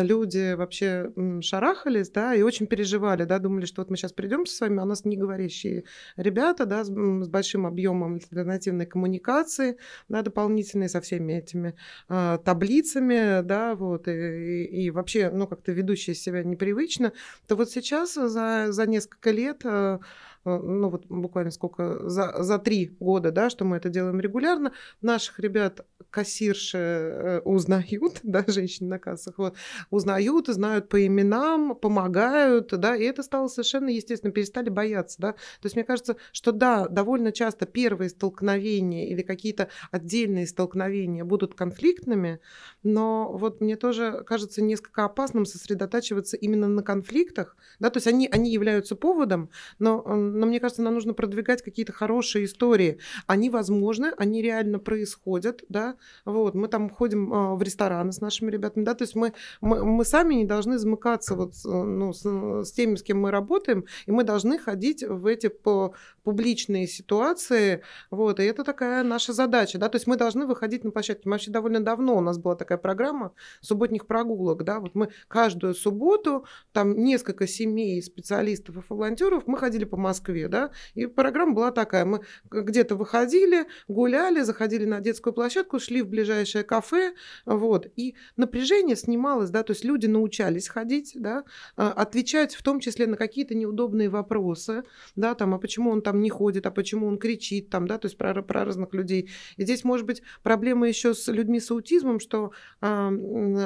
люди 0.00 0.54
вообще 0.54 1.12
шарахались, 1.40 2.10
да, 2.10 2.34
и 2.34 2.42
очень 2.42 2.66
переживали, 2.66 3.24
да, 3.24 3.38
думали, 3.38 3.66
что 3.66 3.82
вот 3.82 3.90
мы 3.90 3.96
сейчас 3.96 4.12
придем 4.12 4.46
с 4.46 4.60
вами, 4.60 4.80
а 4.80 4.82
у 4.82 4.86
нас 4.86 5.04
не 5.04 5.16
говорящие 5.16 5.84
ребята, 6.16 6.66
да, 6.66 6.84
с, 6.84 6.88
с 6.88 7.28
большим 7.28 7.66
объемом 7.66 8.14
альтернативной 8.14 8.86
коммуникации, 8.86 9.76
да, 10.08 10.22
дополнительной 10.22 10.88
со 10.88 11.00
всеми 11.00 11.34
этими 11.34 11.74
э, 12.08 12.38
таблицами, 12.44 13.42
да, 13.42 13.74
вот, 13.74 14.08
и, 14.08 14.64
и, 14.64 14.90
вообще, 14.90 15.30
ну, 15.30 15.46
как-то 15.46 15.72
ведущие 15.72 16.14
себя 16.14 16.42
непривычно, 16.42 17.12
то 17.46 17.56
вот 17.56 17.70
сейчас 17.70 18.14
за, 18.14 18.66
за 18.70 18.86
несколько 18.86 19.30
лет 19.30 19.62
э, 19.64 19.82
Э, 19.92 19.98
ну 20.44 20.88
вот 20.88 21.06
буквально 21.06 21.50
сколько, 21.50 22.08
за, 22.08 22.42
за 22.42 22.58
три 22.58 22.96
года, 23.00 23.30
да, 23.30 23.50
что 23.50 23.64
мы 23.64 23.76
это 23.76 23.88
делаем 23.88 24.20
регулярно, 24.20 24.72
наших 25.00 25.38
ребят 25.38 25.86
кассирши 26.10 26.78
э, 26.78 27.40
узнают, 27.40 28.20
да, 28.22 28.44
женщины 28.46 28.88
на 28.88 28.98
кассах, 28.98 29.38
вот, 29.38 29.56
узнают, 29.90 30.48
знают 30.48 30.88
по 30.88 31.04
именам, 31.04 31.76
помогают, 31.76 32.68
да, 32.78 32.96
и 32.96 33.04
это 33.04 33.22
стало 33.22 33.48
совершенно 33.48 33.88
естественно, 33.88 34.32
перестали 34.32 34.68
бояться, 34.68 35.20
да, 35.20 35.32
то 35.32 35.64
есть 35.64 35.76
мне 35.76 35.84
кажется, 35.84 36.16
что 36.32 36.52
да, 36.52 36.88
довольно 36.88 37.32
часто 37.32 37.66
первые 37.66 38.10
столкновения 38.10 39.06
или 39.06 39.22
какие-то 39.22 39.68
отдельные 39.90 40.46
столкновения 40.46 41.24
будут 41.24 41.54
конфликтными, 41.54 42.40
но 42.82 43.32
вот 43.32 43.60
мне 43.60 43.76
тоже 43.76 44.22
кажется 44.26 44.62
несколько 44.62 45.04
опасным 45.04 45.46
сосредотачиваться 45.46 46.36
именно 46.36 46.68
на 46.68 46.82
конфликтах, 46.82 47.56
да, 47.78 47.90
то 47.90 47.98
есть 47.98 48.06
они, 48.06 48.28
они 48.30 48.50
являются 48.50 48.96
поводом, 48.96 49.50
но 49.78 50.02
но 50.32 50.46
мне 50.46 50.60
кажется, 50.60 50.82
нам 50.82 50.94
нужно 50.94 51.14
продвигать 51.14 51.62
какие-то 51.62 51.92
хорошие 51.92 52.44
истории. 52.44 52.98
Они 53.26 53.50
возможны, 53.50 54.12
они 54.16 54.42
реально 54.42 54.78
происходят, 54.78 55.64
да, 55.68 55.96
вот, 56.24 56.54
мы 56.54 56.68
там 56.68 56.90
ходим 56.90 57.32
а, 57.32 57.54
в 57.54 57.62
рестораны 57.62 58.12
с 58.12 58.20
нашими 58.20 58.50
ребятами, 58.50 58.84
да, 58.84 58.94
то 58.94 59.02
есть 59.02 59.14
мы, 59.14 59.32
мы, 59.60 59.84
мы 59.84 60.04
сами 60.04 60.34
не 60.34 60.44
должны 60.44 60.78
замыкаться 60.78 61.34
вот, 61.34 61.54
ну, 61.64 62.12
с, 62.12 62.24
с 62.64 62.72
теми, 62.72 62.96
с 62.96 63.02
кем 63.02 63.20
мы 63.20 63.30
работаем, 63.30 63.84
и 64.06 64.10
мы 64.10 64.24
должны 64.24 64.58
ходить 64.58 65.04
в 65.06 65.26
эти 65.26 65.48
по, 65.48 65.94
публичные 66.22 66.86
ситуации, 66.86 67.82
вот, 68.10 68.40
и 68.40 68.44
это 68.44 68.64
такая 68.64 69.02
наша 69.02 69.32
задача, 69.32 69.78
да, 69.78 69.88
то 69.88 69.96
есть 69.96 70.06
мы 70.06 70.16
должны 70.16 70.46
выходить 70.46 70.84
на 70.84 70.90
площадке. 70.90 71.22
Мы 71.28 71.32
вообще 71.32 71.50
довольно 71.50 71.80
давно 71.80 72.16
у 72.16 72.20
нас 72.20 72.38
была 72.38 72.54
такая 72.54 72.78
программа 72.78 73.32
субботних 73.60 74.06
прогулок, 74.06 74.64
да, 74.64 74.80
вот 74.80 74.94
мы 74.94 75.10
каждую 75.28 75.74
субботу, 75.74 76.44
там 76.72 76.96
несколько 76.96 77.46
семей, 77.46 78.02
специалистов 78.02 78.76
и 78.76 78.80
волонтеров, 78.88 79.46
мы 79.46 79.58
ходили 79.58 79.84
по 79.84 79.96
Москве, 79.96 80.21
Москве, 80.22 80.48
да, 80.48 80.70
и 80.94 81.06
программа 81.06 81.52
была 81.52 81.72
такая, 81.72 82.04
мы 82.04 82.20
где-то 82.50 82.94
выходили, 82.94 83.66
гуляли, 83.88 84.42
заходили 84.42 84.84
на 84.84 85.00
детскую 85.00 85.32
площадку, 85.32 85.80
шли 85.80 86.02
в 86.02 86.08
ближайшее 86.08 86.64
кафе, 86.64 87.14
вот, 87.44 87.88
и 87.96 88.14
напряжение 88.36 88.96
снималось, 88.96 89.50
да, 89.50 89.62
то 89.62 89.72
есть 89.72 89.84
люди 89.84 90.06
научались 90.06 90.68
ходить, 90.68 91.12
да, 91.16 91.44
а, 91.76 91.90
отвечать 91.92 92.54
в 92.54 92.62
том 92.62 92.78
числе 92.80 93.06
на 93.06 93.16
какие-то 93.16 93.54
неудобные 93.54 94.08
вопросы, 94.08 94.84
да, 95.16 95.34
там, 95.34 95.54
а 95.54 95.58
почему 95.58 95.90
он 95.90 96.02
там 96.02 96.20
не 96.20 96.30
ходит, 96.30 96.66
а 96.66 96.70
почему 96.70 97.06
он 97.06 97.18
кричит, 97.18 97.68
там, 97.68 97.88
да, 97.88 97.98
то 97.98 98.06
есть 98.06 98.16
про, 98.16 98.42
про 98.42 98.64
разных 98.64 98.94
людей. 98.94 99.30
И 99.56 99.62
здесь 99.62 99.84
может 99.84 100.06
быть 100.06 100.22
проблема 100.42 100.86
еще 100.86 101.14
с 101.14 101.26
людьми 101.28 101.58
с 101.58 101.70
аутизмом, 101.70 102.20
что 102.20 102.52
а, 102.80 103.08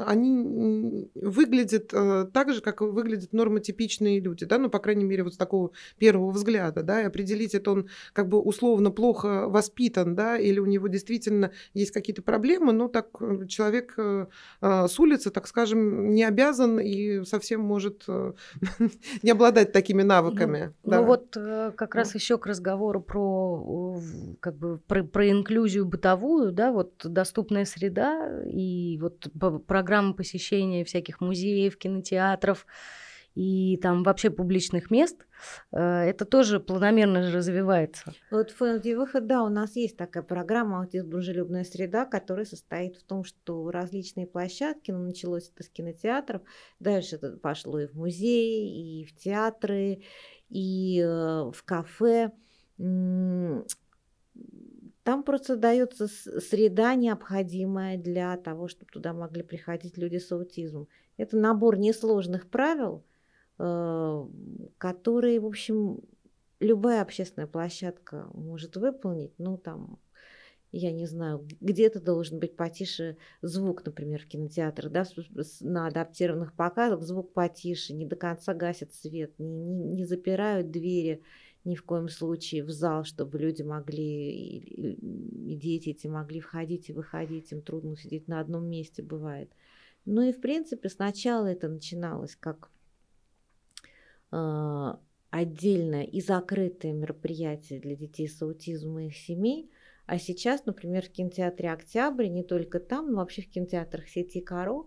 они 0.06 1.10
выглядят 1.14 1.90
а, 1.92 2.24
так 2.24 2.52
же, 2.54 2.60
как 2.62 2.80
выглядят 2.80 3.32
нормотипичные 3.32 4.20
люди, 4.20 4.46
да, 4.46 4.58
ну, 4.58 4.70
по 4.70 4.78
крайней 4.78 5.04
мере, 5.04 5.22
вот 5.22 5.34
с 5.34 5.36
такого 5.36 5.72
первого 5.98 6.30
взгляда 6.30 6.45
взгляда, 6.46 6.82
да, 6.82 7.02
и 7.02 7.04
определить, 7.04 7.54
это 7.54 7.72
он 7.72 7.88
как 8.12 8.28
бы 8.28 8.40
условно 8.40 8.90
плохо 8.90 9.48
воспитан, 9.48 10.14
да, 10.14 10.38
или 10.38 10.60
у 10.60 10.66
него 10.66 10.88
действительно 10.88 11.50
есть 11.74 11.90
какие-то 11.90 12.22
проблемы, 12.22 12.72
но 12.72 12.88
так 12.88 13.08
э, 13.20 13.46
человек 13.48 13.94
э, 13.98 14.26
э, 14.60 14.86
с 14.88 14.98
улицы, 14.98 15.30
так 15.30 15.48
скажем, 15.48 16.10
не 16.10 16.24
обязан 16.24 16.78
и 16.78 17.24
совсем 17.24 17.60
может 17.60 18.06
не 19.22 19.30
обладать 19.30 19.72
такими 19.72 20.02
навыками. 20.02 20.74
Ну, 20.84 20.90
да. 20.90 21.00
ну 21.00 21.06
вот 21.06 21.36
как 21.76 21.94
раз 21.94 22.14
ну. 22.14 22.18
еще 22.18 22.38
к 22.38 22.46
разговору 22.46 23.00
про 23.00 24.00
как 24.40 24.56
бы 24.56 24.78
про, 24.86 25.02
про 25.02 25.30
инклюзию 25.30 25.84
бытовую, 25.86 26.52
да, 26.52 26.72
вот 26.72 26.92
доступная 27.04 27.64
среда 27.64 28.42
и 28.44 28.98
вот 29.00 29.28
программы 29.66 30.14
посещения 30.14 30.84
всяких 30.84 31.20
музеев, 31.20 31.76
кинотеатров, 31.76 32.66
и 33.36 33.78
там 33.82 34.02
вообще 34.02 34.30
публичных 34.30 34.90
мест, 34.90 35.20
э, 35.20 35.25
это 35.72 36.24
тоже 36.24 36.60
планомерно 36.60 37.30
развивается. 37.30 38.14
Вот 38.30 38.50
в 38.50 38.56
фонде 38.56 38.96
выход, 38.96 39.26
да, 39.26 39.42
у 39.42 39.48
нас 39.48 39.76
есть 39.76 39.96
такая 39.96 40.22
программа 40.22 40.80
«Аутизм. 40.80 41.10
Дружелюбная 41.10 41.64
среда», 41.64 42.04
которая 42.04 42.44
состоит 42.44 42.96
в 42.96 43.02
том, 43.02 43.24
что 43.24 43.70
различные 43.70 44.26
площадки, 44.26 44.90
ну, 44.90 44.98
началось 44.98 45.50
это 45.54 45.64
с 45.64 45.68
кинотеатров, 45.68 46.42
дальше 46.80 47.16
это 47.16 47.36
пошло 47.36 47.80
и 47.80 47.86
в 47.86 47.94
музеи, 47.94 49.00
и 49.00 49.04
в 49.04 49.14
театры, 49.16 50.02
и 50.48 51.00
э, 51.00 51.50
в 51.52 51.62
кафе, 51.64 52.32
там 55.06 55.22
просто 55.24 55.56
дается 55.56 56.08
среда 56.08 56.94
необходимая 56.94 57.96
для 57.96 58.36
того, 58.36 58.68
чтобы 58.68 58.90
туда 58.92 59.12
могли 59.12 59.42
приходить 59.42 59.96
люди 59.96 60.18
с 60.18 60.30
аутизмом. 60.32 60.88
Это 61.16 61.36
набор 61.36 61.78
несложных 61.78 62.50
правил, 62.50 63.04
э, 63.04 63.15
которые, 63.56 65.40
в 65.40 65.46
общем, 65.46 66.00
любая 66.60 67.02
общественная 67.02 67.46
площадка 67.46 68.28
может 68.34 68.76
выполнить. 68.76 69.32
Ну, 69.38 69.56
там, 69.56 69.98
я 70.72 70.92
не 70.92 71.06
знаю, 71.06 71.46
где-то 71.60 72.00
должен 72.00 72.38
быть 72.38 72.56
потише 72.56 73.16
звук, 73.42 73.84
например, 73.84 74.22
в 74.22 74.26
кинотеатрах, 74.26 74.92
да, 74.92 75.04
на 75.60 75.86
адаптированных 75.86 76.52
показах 76.54 77.02
звук 77.02 77.32
потише, 77.32 77.94
не 77.94 78.06
до 78.06 78.16
конца 78.16 78.54
гасят 78.54 78.94
свет, 78.94 79.32
не, 79.38 79.48
не, 79.48 79.84
не 79.84 80.04
запирают 80.04 80.70
двери 80.70 81.22
ни 81.64 81.74
в 81.74 81.84
коем 81.84 82.08
случае 82.08 82.62
в 82.62 82.70
зал, 82.70 83.04
чтобы 83.04 83.38
люди 83.38 83.62
могли, 83.62 84.30
и, 84.30 84.92
и 85.52 85.56
дети 85.56 85.90
эти 85.90 86.06
могли 86.06 86.40
входить 86.40 86.88
и 86.88 86.92
выходить, 86.92 87.50
им 87.50 87.60
трудно 87.60 87.96
сидеть 87.96 88.28
на 88.28 88.38
одном 88.38 88.68
месте 88.70 89.02
бывает. 89.02 89.50
Ну 90.04 90.22
и 90.22 90.32
в 90.32 90.40
принципе 90.40 90.88
сначала 90.88 91.46
это 91.46 91.68
начиналось 91.68 92.36
как 92.36 92.70
э, 94.36 94.94
отдельное 95.30 96.04
и 96.04 96.20
закрытое 96.20 96.92
мероприятие 96.92 97.80
для 97.80 97.96
детей 97.96 98.28
с 98.28 98.40
аутизмом 98.42 99.00
и 99.00 99.06
их 99.06 99.16
семей, 99.16 99.70
а 100.06 100.18
сейчас, 100.18 100.66
например, 100.66 101.04
в 101.04 101.10
кинотеатре 101.10 101.72
«Октябрь», 101.72 102.28
не 102.28 102.44
только 102.44 102.78
там, 102.78 103.10
но 103.10 103.18
вообще 103.18 103.42
в 103.42 103.50
кинотеатрах 103.50 104.08
сети 104.08 104.40
«Каро» 104.40 104.84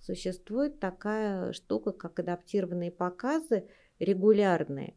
существует 0.00 0.78
такая 0.78 1.52
штука, 1.52 1.92
как 1.92 2.20
адаптированные 2.20 2.92
показы 2.92 3.66
регулярные, 3.98 4.94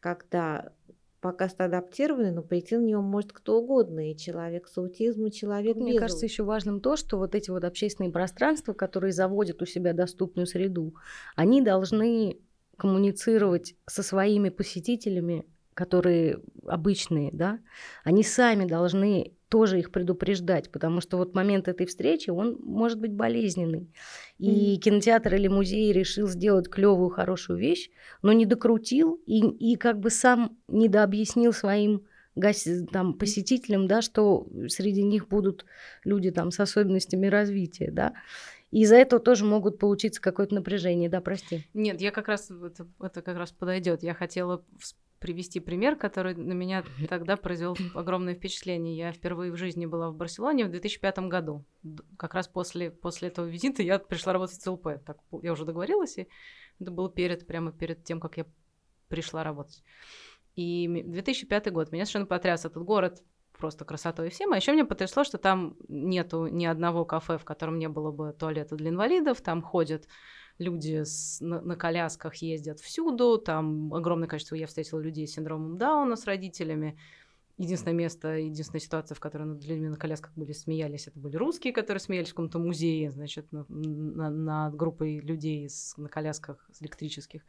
когда 0.00 0.72
показ 1.20 1.54
адаптированный, 1.56 2.32
но 2.32 2.42
прийти 2.42 2.76
на 2.76 2.82
него 2.82 3.00
может 3.00 3.32
кто 3.32 3.58
угодно, 3.58 4.10
и 4.10 4.16
человек 4.16 4.68
с 4.68 4.76
аутизмом, 4.76 5.28
и 5.28 5.32
человек 5.32 5.76
Мне 5.76 5.92
без 5.92 6.00
кажется, 6.00 6.26
еще 6.26 6.42
важным 6.42 6.80
то, 6.80 6.96
что 6.96 7.16
вот 7.16 7.34
эти 7.34 7.48
вот 7.48 7.64
общественные 7.64 8.12
пространства, 8.12 8.74
которые 8.74 9.12
заводят 9.12 9.62
у 9.62 9.64
себя 9.64 9.94
доступную 9.94 10.46
среду, 10.46 10.94
они 11.34 11.62
должны 11.62 12.40
коммуницировать 12.76 13.74
со 13.86 14.02
своими 14.02 14.48
посетителями 14.48 15.44
которые 15.74 16.38
обычные, 16.66 17.30
да, 17.32 17.58
они 18.04 18.22
сами 18.22 18.64
должны 18.64 19.32
тоже 19.48 19.78
их 19.78 19.92
предупреждать, 19.92 20.70
потому 20.72 21.00
что 21.00 21.16
вот 21.16 21.34
момент 21.34 21.68
этой 21.68 21.86
встречи, 21.86 22.30
он 22.30 22.56
может 22.60 22.98
быть 22.98 23.12
болезненный. 23.12 23.88
И 24.38 24.78
кинотеатр 24.78 25.34
или 25.34 25.48
музей 25.48 25.92
решил 25.92 26.26
сделать 26.26 26.68
клевую, 26.68 27.10
хорошую 27.10 27.58
вещь, 27.58 27.90
но 28.22 28.32
не 28.32 28.46
докрутил 28.46 29.20
и, 29.26 29.40
и 29.40 29.76
как 29.76 30.00
бы 30.00 30.10
сам 30.10 30.56
недообъяснил 30.68 31.52
своим 31.52 32.04
там, 32.90 33.14
посетителям, 33.14 33.86
да, 33.86 34.02
что 34.02 34.48
среди 34.68 35.02
них 35.02 35.28
будут 35.28 35.66
люди 36.04 36.30
там, 36.32 36.50
с 36.50 36.58
особенностями 36.58 37.26
развития. 37.28 37.90
Да. 37.92 38.14
И 38.74 38.80
из-за 38.80 38.96
этого 38.96 39.22
тоже 39.22 39.44
могут 39.44 39.78
получиться 39.78 40.20
какое-то 40.20 40.56
напряжение, 40.56 41.08
да, 41.08 41.20
прости. 41.20 41.64
Нет, 41.74 42.00
я 42.00 42.10
как 42.10 42.26
раз, 42.26 42.50
это, 42.50 42.88
это 43.00 43.22
как 43.22 43.36
раз 43.36 43.52
подойдет. 43.52 44.02
Я 44.02 44.14
хотела 44.14 44.64
привести 45.20 45.60
пример, 45.60 45.94
который 45.94 46.34
на 46.34 46.54
меня 46.54 46.82
тогда 47.08 47.36
произвел 47.36 47.76
огромное 47.94 48.34
впечатление. 48.34 48.96
Я 48.96 49.12
впервые 49.12 49.52
в 49.52 49.56
жизни 49.56 49.86
была 49.86 50.10
в 50.10 50.16
Барселоне 50.16 50.64
в 50.64 50.70
2005 50.70 51.18
году. 51.20 51.64
Как 52.16 52.34
раз 52.34 52.48
после, 52.48 52.90
после 52.90 53.28
этого 53.28 53.46
визита 53.46 53.80
я 53.80 54.00
пришла 54.00 54.32
работать 54.32 54.56
в 54.56 54.62
ЦЛП. 54.62 54.88
Так, 55.06 55.18
я 55.42 55.52
уже 55.52 55.64
договорилась, 55.64 56.18
и 56.18 56.26
это 56.80 56.90
было 56.90 57.08
перед, 57.08 57.46
прямо 57.46 57.70
перед 57.70 58.02
тем, 58.02 58.18
как 58.18 58.38
я 58.38 58.46
пришла 59.06 59.44
работать. 59.44 59.84
И 60.56 61.04
2005 61.06 61.70
год. 61.70 61.92
Меня 61.92 62.06
совершенно 62.06 62.26
потряс 62.26 62.64
этот 62.64 62.82
город 62.82 63.22
просто 63.58 63.84
красотой 63.84 64.30
всем. 64.30 64.52
А 64.52 64.56
еще 64.56 64.72
мне 64.72 64.84
потрясло, 64.84 65.24
что 65.24 65.38
там 65.38 65.76
нету 65.88 66.46
ни 66.46 66.66
одного 66.66 67.04
кафе, 67.04 67.38
в 67.38 67.44
котором 67.44 67.78
не 67.78 67.88
было 67.88 68.10
бы 68.10 68.32
туалета 68.32 68.76
для 68.76 68.90
инвалидов. 68.90 69.40
Там 69.40 69.62
ходят 69.62 70.06
люди 70.58 71.02
с, 71.04 71.40
на, 71.40 71.60
на 71.60 71.76
колясках 71.76 72.36
ездят 72.36 72.80
всюду, 72.80 73.38
там 73.38 73.92
огромное 73.92 74.28
количество, 74.28 74.54
я 74.54 74.66
встретила 74.66 75.00
людей 75.00 75.26
с 75.26 75.32
синдромом 75.32 75.78
Дауна 75.78 76.16
с 76.16 76.26
родителями. 76.26 76.98
Единственное 77.56 77.94
место, 77.94 78.36
единственная 78.36 78.80
ситуация, 78.80 79.14
в 79.14 79.20
которой 79.20 79.44
над 79.44 79.64
людьми 79.64 79.88
на 79.88 79.96
колясках 79.96 80.32
были 80.34 80.52
смеялись, 80.52 81.06
это 81.06 81.18
были 81.20 81.36
русские, 81.36 81.72
которые 81.72 82.00
смеялись 82.00 82.28
в 82.28 82.32
каком-то 82.32 82.58
музее, 82.58 83.12
значит, 83.12 83.52
над, 83.52 83.68
над, 83.68 84.34
над 84.34 84.74
группой 84.74 85.20
людей 85.20 85.68
с, 85.68 85.96
на 85.96 86.08
колясках 86.08 86.68
с 86.72 86.82
электрических. 86.82 87.42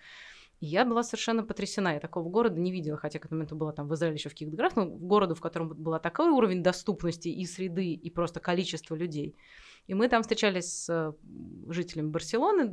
И 0.60 0.68
я 0.68 0.86
была 0.86 1.04
совершенно 1.04 1.44
потрясена. 1.44 1.94
Я 1.94 2.00
такого 2.00 2.30
города 2.30 2.60
не 2.60 2.72
видела, 2.72 2.98
хотя 2.98 3.20
к 3.20 3.26
этому 3.26 3.40
моменту 3.40 3.56
была 3.56 3.72
там 3.72 3.88
в 3.88 3.94
Израиле 3.94 4.16
еще 4.16 4.30
в 4.30 4.34
Киевград, 4.34 4.76
но 4.76 4.86
городу, 4.86 5.36
в 5.36 5.42
котором 5.42 5.70
был 5.70 6.00
такой 6.00 6.30
уровень 6.30 6.64
доступности 6.64 7.28
и 7.28 7.46
среды, 7.46 7.94
и 7.94 8.10
просто 8.10 8.40
количество 8.40 8.96
людей. 8.96 9.36
И 9.88 9.94
мы 9.94 10.08
там 10.08 10.24
встречались 10.24 10.84
с 10.84 10.90
э, 10.90 11.14
жителями 11.72 12.10
Барселоны, 12.10 12.72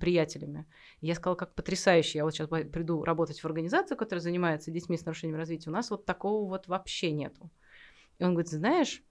приятелями. 0.00 0.66
И 1.00 1.06
я 1.06 1.14
сказала, 1.14 1.36
как 1.36 1.54
потрясающе. 1.54 2.18
Я 2.18 2.24
вот 2.24 2.34
сейчас 2.34 2.48
приду 2.48 3.04
работать 3.04 3.38
в 3.38 3.44
организацию, 3.44 3.96
которая 3.96 4.20
занимается 4.20 4.72
детьми 4.72 4.96
с 4.96 5.04
нарушением 5.04 5.36
развития. 5.36 5.70
У 5.70 5.72
нас 5.72 5.90
вот 5.90 6.04
такого 6.04 6.48
вот 6.48 6.66
вообще 6.66 7.12
нету. 7.12 7.50
И 8.18 8.24
он 8.24 8.32
говорит, 8.32 8.50
знаешь, 8.50 9.02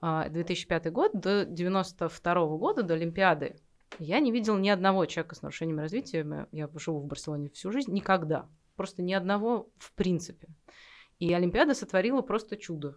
2005 0.00 0.86
а, 0.86 0.90
год, 0.90 1.12
до 1.12 1.44
92 1.44 2.46
года, 2.56 2.82
до 2.82 2.94
Олимпиады, 2.94 3.56
я 3.98 4.20
не 4.20 4.32
видел 4.32 4.56
ни 4.56 4.68
одного 4.68 5.06
человека 5.06 5.34
с 5.34 5.42
нарушением 5.42 5.78
развития. 5.78 6.48
Я 6.52 6.68
живу 6.74 7.00
в 7.00 7.06
Барселоне 7.06 7.50
всю 7.50 7.72
жизнь. 7.72 7.92
Никогда. 7.92 8.48
Просто 8.76 9.02
ни 9.02 9.12
одного 9.12 9.70
в 9.78 9.92
принципе. 9.92 10.48
И 11.18 11.32
Олимпиада 11.32 11.74
сотворила 11.74 12.22
просто 12.22 12.56
чудо. 12.56 12.96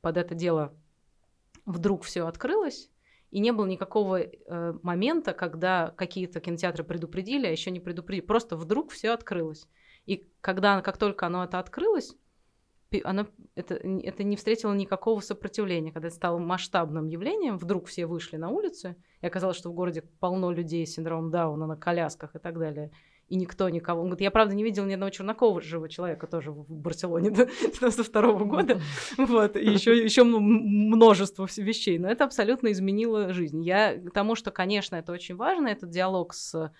Под 0.00 0.16
это 0.16 0.34
дело 0.34 0.74
вдруг 1.66 2.04
все 2.04 2.26
открылось, 2.26 2.90
и 3.30 3.40
не 3.40 3.52
было 3.52 3.66
никакого 3.66 4.20
э, 4.20 4.74
момента, 4.82 5.32
когда 5.32 5.90
какие-то 5.96 6.40
кинотеатры 6.40 6.84
предупредили, 6.84 7.46
а 7.46 7.50
еще 7.50 7.70
не 7.70 7.80
предупредили. 7.80 8.26
Просто 8.26 8.56
вдруг 8.56 8.90
все 8.90 9.10
открылось. 9.10 9.68
И 10.06 10.28
когда, 10.40 10.80
как 10.82 10.96
только 10.96 11.26
оно 11.26 11.44
это 11.44 11.58
открылось, 11.58 12.16
оно, 13.00 13.26
это, 13.54 13.74
это 13.74 14.24
не 14.24 14.36
встретило 14.36 14.72
никакого 14.72 15.20
сопротивления. 15.20 15.92
Когда 15.92 16.08
это 16.08 16.16
стало 16.16 16.38
масштабным 16.38 17.06
явлением, 17.06 17.58
вдруг 17.58 17.86
все 17.86 18.06
вышли 18.06 18.36
на 18.36 18.50
улицы, 18.50 18.96
и 19.20 19.26
оказалось, 19.26 19.56
что 19.56 19.70
в 19.70 19.74
городе 19.74 20.02
полно 20.20 20.50
людей 20.50 20.86
с 20.86 20.94
синдромом 20.94 21.30
Дауна 21.30 21.66
на 21.66 21.76
колясках 21.76 22.34
и 22.34 22.38
так 22.38 22.58
далее 22.58 22.90
и 23.32 23.36
никто 23.36 23.66
никого. 23.70 24.02
Он 24.02 24.08
говорит, 24.08 24.20
я, 24.20 24.30
правда, 24.30 24.54
не 24.54 24.62
видел 24.62 24.84
ни 24.84 24.92
одного 24.92 25.08
чернокожего 25.08 25.88
человека 25.88 26.26
тоже 26.26 26.50
в 26.50 26.70
Барселоне 26.70 27.30
до 27.30 27.46
92 27.80 28.32
года. 28.44 28.78
Вот, 29.16 29.56
и 29.56 29.64
еще, 29.64 29.96
еще 29.96 30.24
множество 30.24 31.48
вещей. 31.56 31.98
Но 31.98 32.10
это 32.10 32.24
абсолютно 32.24 32.70
изменило 32.72 33.32
жизнь. 33.32 33.62
Я 33.62 33.96
к 33.96 34.10
тому, 34.10 34.34
что, 34.34 34.50
конечно, 34.50 34.96
это 34.96 35.12
очень 35.12 35.34
важно, 35.36 35.68
этот 35.68 35.88
диалог 35.88 36.34
с 36.34 36.70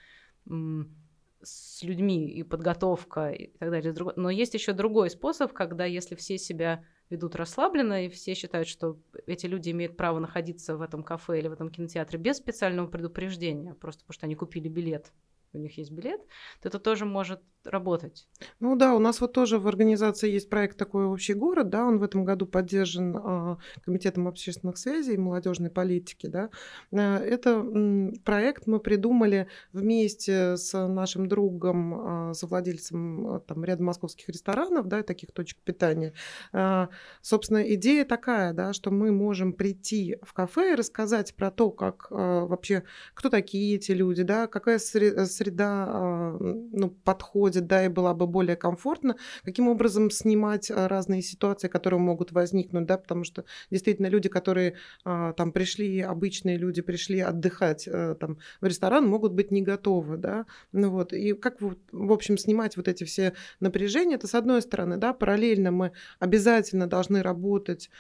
с 1.43 1.83
людьми 1.83 2.29
и 2.29 2.43
подготовка 2.43 3.31
и 3.31 3.49
так 3.59 3.71
далее. 3.71 3.95
Но 4.17 4.31
есть 4.31 4.55
еще 4.55 4.73
другой 4.73 5.11
способ, 5.11 5.53
когда 5.53 5.85
если 5.85 6.15
все 6.15 6.39
себя 6.39 6.85
ведут 7.11 7.37
расслабленно, 7.37 8.07
и 8.07 8.09
все 8.09 8.35
считают, 8.35 8.69
что 8.69 8.99
эти 9.27 9.47
люди 9.47 9.71
имеют 9.71 9.97
право 9.97 10.19
находиться 10.19 10.77
в 10.77 10.83
этом 10.83 11.03
кафе 11.03 11.39
или 11.39 11.49
в 11.49 11.53
этом 11.53 11.71
кинотеатре 11.71 12.19
без 12.19 12.39
специального 12.39 12.87
предупреждения, 12.87 13.75
просто 13.75 14.03
потому 14.05 14.15
что 14.15 14.27
они 14.27 14.35
купили 14.35 14.69
билет 14.69 15.13
у 15.53 15.59
них 15.59 15.79
есть 15.79 15.91
билет, 15.91 16.21
то 16.61 16.69
это 16.69 16.79
тоже 16.79 17.05
может 17.05 17.41
работать. 17.65 18.27
Ну 18.61 18.77
да, 18.77 18.95
у 18.95 18.99
нас 18.99 19.21
вот 19.21 19.33
тоже 19.33 19.59
в 19.59 19.69
организации 19.69 20.31
есть 20.31 20.51
проект 20.51 20.77
такой 20.77 21.05
общий 21.07 21.35
город, 21.35 21.69
да, 21.69 21.87
он 21.87 21.99
в 21.99 22.03
этом 22.03 22.25
году 22.25 22.47
поддержан 22.47 23.17
э, 23.17 23.57
комитетом 23.85 24.29
общественных 24.29 24.79
связей 24.79 25.15
и 25.15 25.19
молодежной 25.19 25.71
политики, 25.71 26.27
да. 26.27 26.51
Э, 26.91 27.19
это 27.19 27.51
м, 27.51 28.15
проект 28.25 28.67
мы 28.67 28.81
придумали 28.81 29.49
вместе 29.73 30.57
с 30.57 30.77
нашим 30.89 31.29
другом, 31.29 32.31
э, 32.31 32.35
совладельцем 32.35 33.37
э, 33.37 33.41
там 33.41 33.65
ряда 33.65 33.83
московских 33.83 34.29
ресторанов, 34.29 34.89
да, 34.89 35.03
таких 35.03 35.33
точек 35.33 35.59
питания. 35.59 36.15
Э, 36.53 36.89
собственно, 37.21 37.63
идея 37.75 38.05
такая, 38.05 38.53
да, 38.53 38.73
что 38.73 38.91
мы 38.91 39.13
можем 39.13 39.53
прийти 39.53 40.17
в 40.23 40.33
кафе 40.33 40.73
и 40.73 40.77
рассказать 40.77 41.35
про 41.37 41.51
то, 41.51 41.71
как 41.71 42.09
э, 42.11 42.15
вообще, 42.15 42.83
кто 43.15 43.29
такие 43.29 43.77
эти 43.77 43.93
люди, 43.93 44.23
да, 44.23 44.47
какая 44.47 44.79
среда 44.79 45.27
среда 45.43 45.87
а, 45.89 46.37
ну, 46.41 46.91
подходит, 47.05 47.67
да, 47.67 47.85
и 47.85 47.89
была 47.89 48.15
бы 48.15 48.27
более 48.27 48.57
комфортна, 48.57 49.17
каким 49.45 49.69
образом 49.69 50.11
снимать 50.11 50.71
а, 50.71 50.89
разные 50.89 51.23
ситуации, 51.23 51.69
которые 51.69 52.01
могут 52.01 52.33
возникнуть, 52.33 52.87
да, 52.87 52.97
потому 52.97 53.25
что 53.25 53.45
действительно 53.71 54.07
люди, 54.07 54.29
которые 54.29 54.75
а, 55.05 55.33
там 55.33 55.53
пришли, 55.53 56.01
обычные 56.01 56.57
люди 56.59 56.81
пришли 56.83 57.21
отдыхать 57.21 57.89
там 58.21 58.39
в 58.61 58.67
ресторан, 58.67 59.07
могут 59.07 59.33
быть 59.33 59.51
не 59.51 59.63
готовы, 59.63 60.17
да, 60.17 60.47
ну 60.73 60.91
вот, 60.91 61.13
и 61.13 61.33
как, 61.33 61.61
в 61.61 62.13
общем, 62.13 62.39
снимать 62.39 62.77
вот 62.77 62.89
эти 62.89 63.05
все 63.05 63.33
напряжения, 63.61 64.15
это 64.15 64.27
с 64.27 64.35
одной 64.35 64.63
стороны, 64.63 64.97
да, 64.97 65.13
параллельно 65.13 65.73
мы 65.73 65.93
обязательно 66.19 66.87
должны 66.87 67.23
работать, 67.23 67.91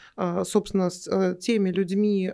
собственно, 0.44 0.90
с 0.90 1.08
э, 1.08 1.36
теми 1.40 1.70
людьми, 1.70 2.32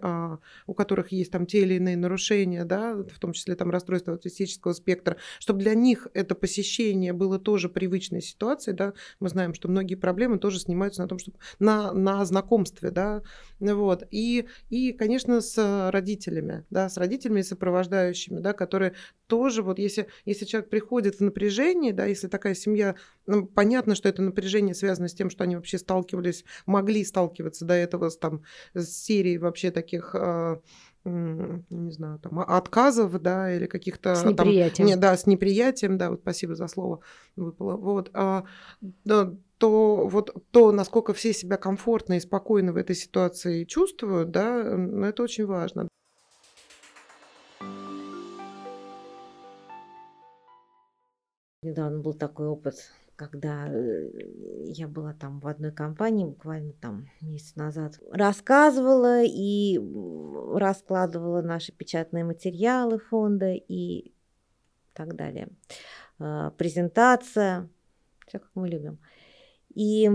у 0.66 0.74
которых 0.74 1.12
есть 1.12 1.32
там 1.32 1.46
те 1.46 1.62
или 1.62 1.74
иные 1.74 1.96
нарушения, 1.96 2.64
да, 2.64 2.94
в 2.94 3.18
том 3.18 3.32
числе 3.32 3.54
там 3.54 3.70
расстройство 3.70 4.12
аутистического 4.18 4.72
спектра, 4.72 4.97
спектра, 4.98 5.16
чтобы 5.38 5.60
для 5.60 5.74
них 5.74 6.08
это 6.14 6.34
посещение 6.34 7.12
было 7.12 7.38
тоже 7.38 7.68
привычной 7.68 8.20
ситуацией, 8.20 8.76
да, 8.76 8.94
мы 9.20 9.28
знаем, 9.28 9.54
что 9.54 9.68
многие 9.68 9.94
проблемы 9.94 10.38
тоже 10.38 10.58
снимаются 10.58 11.02
на 11.02 11.08
том, 11.08 11.18
чтобы 11.18 11.38
на, 11.58 11.92
на 11.92 12.24
знакомстве, 12.24 12.90
да, 12.90 13.22
вот, 13.60 14.04
и, 14.10 14.46
и, 14.70 14.92
конечно, 14.92 15.40
с 15.40 15.90
родителями, 15.90 16.64
да, 16.70 16.88
с 16.88 16.96
родителями 16.96 17.40
и 17.40 17.44
сопровождающими, 17.44 18.40
да, 18.40 18.52
которые 18.52 18.94
тоже, 19.26 19.62
вот 19.62 19.78
если, 19.78 20.08
если 20.24 20.44
человек 20.44 20.70
приходит 20.70 21.16
в 21.16 21.20
напряжение, 21.20 21.92
да, 21.92 22.06
если 22.06 22.28
такая 22.28 22.54
семья, 22.54 22.94
ну, 23.26 23.46
понятно, 23.46 23.94
что 23.94 24.08
это 24.08 24.22
напряжение 24.22 24.74
связано 24.74 25.08
с 25.08 25.14
тем, 25.14 25.30
что 25.30 25.44
они 25.44 25.56
вообще 25.56 25.78
сталкивались, 25.78 26.44
могли 26.66 27.04
сталкиваться 27.04 27.64
до 27.64 27.74
этого 27.74 28.08
с, 28.08 28.16
там, 28.16 28.42
с 28.74 28.88
серией 28.88 29.38
вообще 29.38 29.70
таких 29.70 30.14
а, 30.14 30.60
не 31.08 31.90
знаю, 31.90 32.18
там, 32.18 32.40
отказов, 32.40 33.20
да, 33.20 33.54
или 33.54 33.66
каких-то... 33.66 34.14
С 34.14 34.24
неприятием. 34.24 34.76
Там, 34.76 34.86
не, 34.86 34.96
да, 34.96 35.16
с 35.16 35.26
неприятием, 35.26 35.98
да, 35.98 36.10
вот 36.10 36.20
спасибо 36.20 36.54
за 36.54 36.68
слово 36.68 37.00
выпало. 37.36 37.76
Вот, 37.76 38.10
а, 38.14 38.44
да, 39.04 39.34
то 39.58 40.06
вот 40.06 40.34
то, 40.50 40.72
насколько 40.72 41.12
все 41.12 41.32
себя 41.32 41.56
комфортно 41.56 42.14
и 42.14 42.20
спокойно 42.20 42.72
в 42.72 42.76
этой 42.76 42.94
ситуации 42.94 43.64
чувствуют, 43.64 44.30
да, 44.30 44.60
это 45.06 45.22
очень 45.22 45.46
важно. 45.46 45.88
Недавно 51.62 51.98
был 51.98 52.14
такой 52.14 52.46
опыт, 52.46 52.76
когда 53.18 53.68
э, 53.68 54.10
я 54.66 54.86
была 54.86 55.12
там 55.12 55.40
в 55.40 55.48
одной 55.48 55.72
компании 55.72 56.24
буквально 56.24 56.72
там 56.74 57.08
месяц 57.20 57.56
назад, 57.56 57.98
рассказывала 58.12 59.24
и 59.24 59.80
раскладывала 60.54 61.42
наши 61.42 61.72
печатные 61.72 62.22
материалы 62.22 63.00
фонда 63.00 63.52
и 63.52 64.12
так 64.94 65.16
далее. 65.16 65.48
А, 66.20 66.52
презентация, 66.52 67.68
все 68.28 68.38
как 68.38 68.50
мы 68.54 68.68
любим. 68.68 69.00
И 69.74 70.08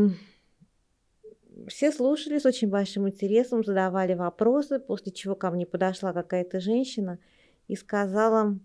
все 1.67 1.91
слушали 1.91 2.39
с 2.39 2.45
очень 2.45 2.69
большим 2.69 3.09
интересом, 3.09 3.65
задавали 3.65 4.13
вопросы, 4.13 4.79
после 4.79 5.11
чего 5.11 5.35
ко 5.35 5.51
мне 5.51 5.65
подошла 5.65 6.13
какая-то 6.13 6.61
женщина 6.61 7.19
и 7.67 7.75
сказала, 7.75 8.57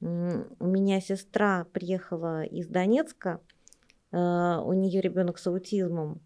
у 0.00 0.66
меня 0.66 1.00
сестра 1.00 1.66
приехала 1.72 2.44
из 2.44 2.68
Донецка, 2.68 3.40
у 4.16 4.72
нее 4.72 5.00
ребенок 5.00 5.38
с 5.38 5.46
аутизмом, 5.46 6.20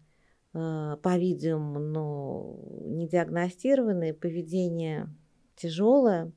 а, 0.53 0.97
по-видимому, 0.97 1.79
но 1.79 2.59
не 2.85 3.07
диагностированный, 3.07 4.13
поведение 4.13 5.07
тяжелое, 5.55 6.31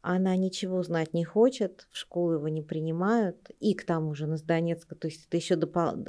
она 0.00 0.36
ничего 0.36 0.82
знать 0.82 1.14
не 1.14 1.24
хочет, 1.24 1.88
в 1.90 1.96
школу 1.96 2.34
его 2.34 2.48
не 2.48 2.62
принимают, 2.62 3.50
и 3.58 3.74
к 3.74 3.84
тому 3.84 4.14
же 4.14 4.26
на 4.26 4.36
Донецка, 4.36 4.94
то 4.94 5.08
есть 5.08 5.26
это 5.26 5.36
еще 5.36 5.56
допол... 5.56 6.04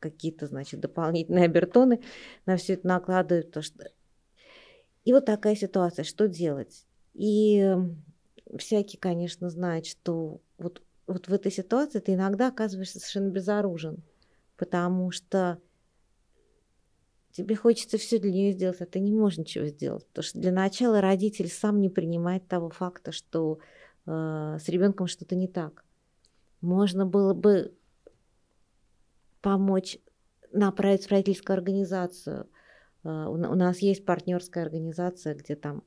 какие-то, 0.00 0.46
значит, 0.46 0.80
дополнительные 0.80 1.44
обертоны 1.44 2.00
на 2.46 2.56
все 2.56 2.74
это 2.74 2.86
накладывают. 2.86 3.52
То, 3.52 3.62
что... 3.62 3.90
И 5.04 5.12
вот 5.12 5.24
такая 5.24 5.54
ситуация, 5.54 6.04
что 6.04 6.26
делать? 6.26 6.86
И 7.14 7.76
всякий, 8.58 8.96
конечно, 8.96 9.50
знает, 9.50 9.86
что 9.86 10.40
вот, 10.58 10.82
вот 11.06 11.28
в 11.28 11.32
этой 11.32 11.52
ситуации 11.52 12.00
ты 12.00 12.14
иногда 12.14 12.48
оказываешься 12.48 12.98
совершенно 12.98 13.30
безоружен, 13.30 14.02
потому 14.56 15.10
что 15.10 15.60
тебе 17.32 17.54
хочется 17.54 17.98
все 17.98 18.18
для 18.18 18.32
нее 18.32 18.52
сделать, 18.52 18.80
а 18.80 18.86
ты 18.86 18.98
не 18.98 19.12
можешь 19.12 19.38
ничего 19.38 19.66
сделать. 19.66 20.06
Потому 20.08 20.24
что 20.24 20.40
для 20.40 20.52
начала 20.52 21.00
родитель 21.00 21.48
сам 21.48 21.80
не 21.80 21.90
принимает 21.90 22.48
того 22.48 22.70
факта, 22.70 23.12
что 23.12 23.58
э, 24.06 24.10
с 24.60 24.68
ребенком 24.68 25.06
что-то 25.06 25.36
не 25.36 25.46
так. 25.46 25.84
Можно 26.60 27.04
было 27.04 27.34
бы 27.34 27.74
помочь 29.42 29.98
направить 30.50 31.06
в 31.06 31.10
родительскую 31.10 31.54
организацию. 31.54 32.48
Э, 33.04 33.26
у 33.26 33.36
нас 33.36 33.78
есть 33.78 34.04
партнерская 34.04 34.64
организация, 34.64 35.34
где 35.34 35.56
там 35.56 35.84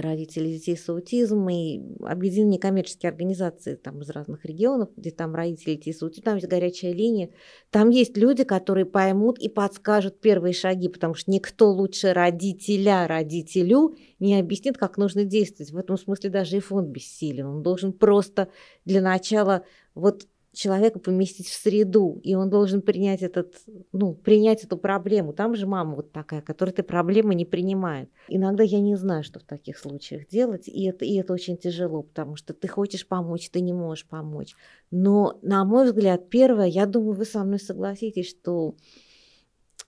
родители 0.00 0.48
детей 0.48 0.76
с 0.76 0.88
аутизмом 0.88 1.48
и 1.50 1.80
объединены 2.04 2.54
некоммерческие 2.54 3.10
организации 3.10 3.74
там, 3.74 4.02
из 4.02 4.10
разных 4.10 4.44
регионов, 4.44 4.90
где 4.96 5.10
там 5.10 5.34
родители 5.34 5.74
детей 5.74 5.92
с 5.92 6.02
аутизмом, 6.02 6.24
там 6.24 6.36
есть 6.36 6.48
горячая 6.48 6.92
линия. 6.92 7.30
Там 7.70 7.90
есть 7.90 8.16
люди, 8.16 8.44
которые 8.44 8.86
поймут 8.86 9.38
и 9.38 9.48
подскажут 9.48 10.20
первые 10.20 10.52
шаги, 10.52 10.88
потому 10.88 11.14
что 11.14 11.30
никто 11.30 11.70
лучше 11.70 12.12
родителя 12.12 13.06
родителю 13.06 13.96
не 14.18 14.38
объяснит, 14.38 14.78
как 14.78 14.96
нужно 14.96 15.24
действовать. 15.24 15.72
В 15.72 15.76
этом 15.76 15.96
смысле 15.96 16.30
даже 16.30 16.56
и 16.56 16.60
фонд 16.60 16.88
бессилен. 16.88 17.46
Он 17.46 17.62
должен 17.62 17.92
просто 17.92 18.48
для 18.84 19.00
начала 19.00 19.64
вот 19.94 20.26
человека 20.56 20.98
поместить 20.98 21.48
в 21.48 21.54
среду, 21.54 22.18
и 22.24 22.34
он 22.34 22.48
должен 22.48 22.80
принять 22.80 23.22
этот, 23.22 23.56
ну, 23.92 24.14
принять 24.14 24.64
эту 24.64 24.78
проблему. 24.78 25.32
Там 25.32 25.54
же 25.54 25.66
мама 25.66 25.94
вот 25.94 26.12
такая, 26.12 26.40
которая 26.40 26.72
этой 26.72 26.82
проблемы 26.82 27.34
не 27.34 27.44
принимает. 27.44 28.10
Иногда 28.28 28.64
я 28.64 28.80
не 28.80 28.96
знаю, 28.96 29.22
что 29.22 29.38
в 29.38 29.44
таких 29.44 29.78
случаях 29.78 30.26
делать, 30.28 30.66
и 30.66 30.84
это, 30.84 31.04
и 31.04 31.14
это 31.16 31.34
очень 31.34 31.58
тяжело, 31.58 32.02
потому 32.02 32.36
что 32.36 32.54
ты 32.54 32.68
хочешь 32.68 33.06
помочь, 33.06 33.50
ты 33.50 33.60
не 33.60 33.74
можешь 33.74 34.06
помочь. 34.06 34.54
Но, 34.90 35.38
на 35.42 35.64
мой 35.64 35.84
взгляд, 35.84 36.30
первое, 36.30 36.66
я 36.66 36.86
думаю, 36.86 37.12
вы 37.12 37.26
со 37.26 37.44
мной 37.44 37.60
согласитесь, 37.60 38.30
что 38.30 38.76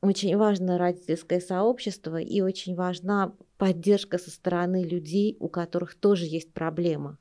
очень 0.03 0.37
важно 0.37 0.77
родительское 0.77 1.41
сообщество 1.41 2.21
и 2.21 2.43
очень 2.43 2.75
важна 2.75 3.35
поддержка 3.57 4.19
со 4.19 4.31
стороны 4.31 4.85
людей, 4.85 5.37
у 5.41 5.49
которых 5.49 5.95
тоже 5.95 6.27
есть 6.27 6.53
проблема, 6.53 7.19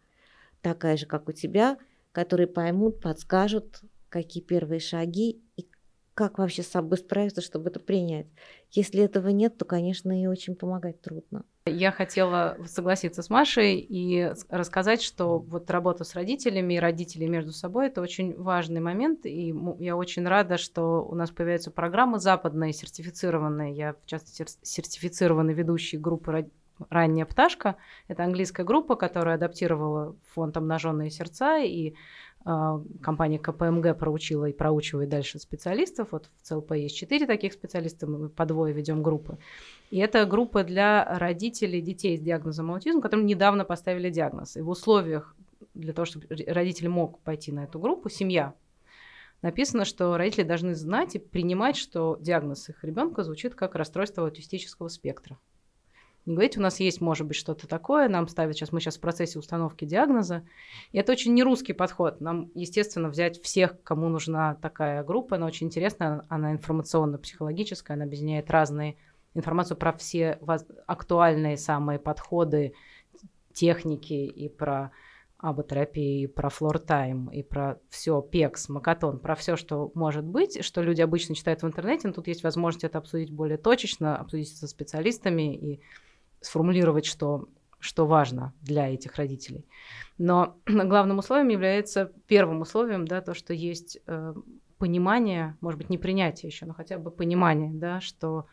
такая 0.61 0.97
же, 0.97 1.05
как 1.05 1.29
у 1.29 1.31
тебя– 1.31 1.77
которые 2.17 2.47
поймут, 2.47 2.99
подскажут, 2.99 3.81
какие 4.09 4.41
первые 4.41 4.79
шаги 4.79 5.39
и 5.55 5.67
как 6.15 6.39
вообще 6.39 6.63
с 6.63 6.67
собой 6.67 6.97
справиться, 6.97 7.41
чтобы 7.41 7.69
это 7.69 7.79
принять. 7.79 8.25
Если 8.71 9.03
этого 9.03 9.27
нет, 9.27 9.59
то, 9.59 9.65
конечно, 9.65 10.19
и 10.19 10.25
очень 10.25 10.55
помогать 10.55 10.99
трудно. 10.99 11.45
Я 11.67 11.91
хотела 11.91 12.57
согласиться 12.65 13.21
с 13.21 13.29
Машей 13.29 13.77
и 13.77 14.31
рассказать, 14.49 15.03
что 15.03 15.37
вот 15.37 15.69
работа 15.69 16.05
с 16.05 16.15
родителями 16.15 16.73
и 16.73 16.79
родители 16.79 17.27
между 17.27 17.51
собой– 17.51 17.85
это 17.89 18.01
очень 18.01 18.35
важный 18.35 18.81
момент, 18.81 19.27
и 19.27 19.53
я 19.77 19.95
очень 19.95 20.27
рада, 20.27 20.57
что 20.57 21.05
у 21.07 21.13
нас 21.13 21.29
появляются 21.29 21.69
программы 21.69 22.17
западные, 22.17 22.73
сертифицированные. 22.73 23.75
Я, 23.75 23.93
в 23.93 24.07
частности, 24.07 24.43
сертифицированный 24.63 25.53
ведущий 25.53 25.99
группы 25.99 26.49
«Ранняя 26.89 27.25
пташка». 27.25 27.75
Это 28.07 28.23
английская 28.23 28.63
группа, 28.63 28.95
которая 28.95 29.35
адаптировала 29.35 30.15
фонд 30.33 30.57
«Обнаженные 30.57 31.09
сердца», 31.09 31.57
и 31.59 31.93
э, 32.45 32.79
компания 33.01 33.39
КПМГ 33.39 33.97
проучила 33.97 34.45
и 34.45 34.53
проучивает 34.53 35.09
дальше 35.09 35.39
специалистов. 35.39 36.09
Вот 36.11 36.29
в 36.37 36.43
ЦЛП 36.43 36.73
есть 36.73 36.95
четыре 36.95 37.25
таких 37.25 37.53
специалиста, 37.53 38.07
мы 38.07 38.29
по 38.29 38.45
двое 38.45 38.73
ведем 38.73 39.03
группы. 39.03 39.37
И 39.89 39.97
это 39.97 40.25
группа 40.25 40.63
для 40.63 41.17
родителей 41.17 41.81
детей 41.81 42.17
с 42.17 42.21
диагнозом 42.21 42.71
аутизм, 42.71 43.01
которым 43.01 43.25
недавно 43.25 43.65
поставили 43.65 44.09
диагноз. 44.09 44.57
И 44.57 44.61
в 44.61 44.69
условиях 44.69 45.35
для 45.73 45.93
того, 45.93 46.05
чтобы 46.05 46.27
родитель 46.29 46.89
мог 46.89 47.19
пойти 47.19 47.51
на 47.51 47.63
эту 47.63 47.79
группу, 47.79 48.09
семья, 48.09 48.53
написано, 49.41 49.85
что 49.85 50.17
родители 50.17 50.43
должны 50.43 50.75
знать 50.75 51.15
и 51.15 51.19
принимать, 51.19 51.77
что 51.77 52.17
диагноз 52.19 52.69
их 52.69 52.83
ребенка 52.83 53.23
звучит 53.23 53.55
как 53.55 53.75
расстройство 53.75 54.23
аутистического 54.23 54.87
спектра. 54.87 55.37
Не 56.27 56.35
говорить, 56.35 56.57
у 56.57 56.61
нас 56.61 56.81
есть, 56.81 56.99
может 56.99 57.25
быть, 57.25 57.37
что-то 57.37 57.67
такое, 57.67 58.09
нам 58.09 58.27
ставят 58.27 58.53
сейчас, 58.57 58.73
мы 58.73 58.81
сейчас 58.81 58.97
в 58.97 58.99
процессе 58.99 59.39
установки 59.39 59.85
диагноза. 59.85 60.43
И 60.91 60.97
это 60.97 61.13
очень 61.13 61.33
не 61.33 61.41
русский 61.41 61.71
подход. 61.71 62.19
Нам, 62.19 62.51
естественно, 62.53 63.07
взять 63.07 63.41
всех, 63.41 63.81
кому 63.81 64.09
нужна 64.09 64.55
такая 64.55 65.05
группа, 65.05 65.37
она 65.37 65.45
очень 65.45 65.67
интересная, 65.67 66.25
она 66.27 66.51
информационно-психологическая, 66.51 67.95
она 67.95 68.03
объединяет 68.03 68.51
разные 68.51 68.97
информацию 69.35 69.77
про 69.77 69.93
все 69.93 70.37
актуальные 70.85 71.55
самые 71.55 71.97
подходы, 71.97 72.73
техники 73.53 74.13
и 74.13 74.49
про 74.49 74.91
аботерапии, 75.37 76.23
и 76.23 76.27
про 76.27 76.49
флор-тайм, 76.49 77.31
и 77.31 77.41
про 77.41 77.79
все, 77.89 78.21
пекс, 78.21 78.67
макатон, 78.67 79.19
про 79.19 79.35
все, 79.35 79.55
что 79.55 79.91
может 79.93 80.25
быть, 80.25 80.61
что 80.65 80.81
люди 80.81 81.01
обычно 81.01 81.35
читают 81.35 81.61
в 81.61 81.67
интернете, 81.67 82.09
но 82.09 82.13
тут 82.13 82.27
есть 82.27 82.43
возможность 82.43 82.83
это 82.83 82.97
обсудить 82.97 83.31
более 83.31 83.57
точечно, 83.57 84.17
обсудить 84.17 84.49
со 84.49 84.67
специалистами 84.67 85.55
и 85.55 85.79
сформулировать, 86.47 87.05
что, 87.05 87.47
что 87.79 88.05
важно 88.07 88.53
для 88.61 88.89
этих 88.89 89.15
родителей. 89.15 89.67
Но 90.17 90.57
главным 90.65 91.19
условием 91.19 91.49
является, 91.49 92.11
первым 92.27 92.61
условием, 92.61 93.05
да, 93.05 93.21
то, 93.21 93.33
что 93.33 93.53
есть 93.53 93.99
э, 94.07 94.33
понимание, 94.77 95.57
может 95.61 95.77
быть, 95.77 95.89
не 95.89 95.97
принятие 95.97 96.49
еще, 96.49 96.65
но 96.65 96.73
хотя 96.73 96.97
бы 96.97 97.11
понимание, 97.11 97.71
да, 97.71 98.01
что 98.01 98.47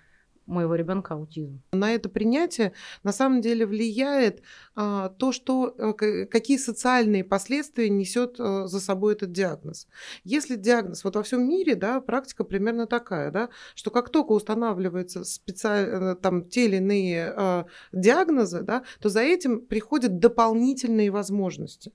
моего 0.46 0.74
ребенка 0.74 1.14
аутизм. 1.14 1.62
На 1.72 1.92
это 1.94 2.08
принятие 2.08 2.72
на 3.02 3.12
самом 3.12 3.40
деле 3.40 3.66
влияет 3.66 4.42
а, 4.74 5.08
то, 5.10 5.32
что 5.32 5.74
а, 5.78 5.92
какие 5.92 6.56
социальные 6.56 7.24
последствия 7.24 7.88
несет 7.88 8.36
а, 8.38 8.66
за 8.66 8.80
собой 8.80 9.14
этот 9.14 9.32
диагноз. 9.32 9.86
Если 10.24 10.56
диагноз 10.56 11.04
вот 11.04 11.16
во 11.16 11.22
всем 11.22 11.48
мире, 11.48 11.74
да, 11.74 12.00
практика 12.00 12.44
примерно 12.44 12.86
такая, 12.86 13.30
да, 13.30 13.48
что 13.74 13.90
как 13.90 14.10
только 14.10 14.32
устанавливаются 14.32 15.24
специально 15.24 16.14
там 16.14 16.48
те 16.48 16.66
или 16.66 16.76
иные 16.76 17.32
а, 17.36 17.66
диагнозы, 17.92 18.62
да, 18.62 18.84
то 19.00 19.08
за 19.08 19.20
этим 19.20 19.60
приходят 19.60 20.18
дополнительные 20.18 21.10
возможности. 21.10 21.92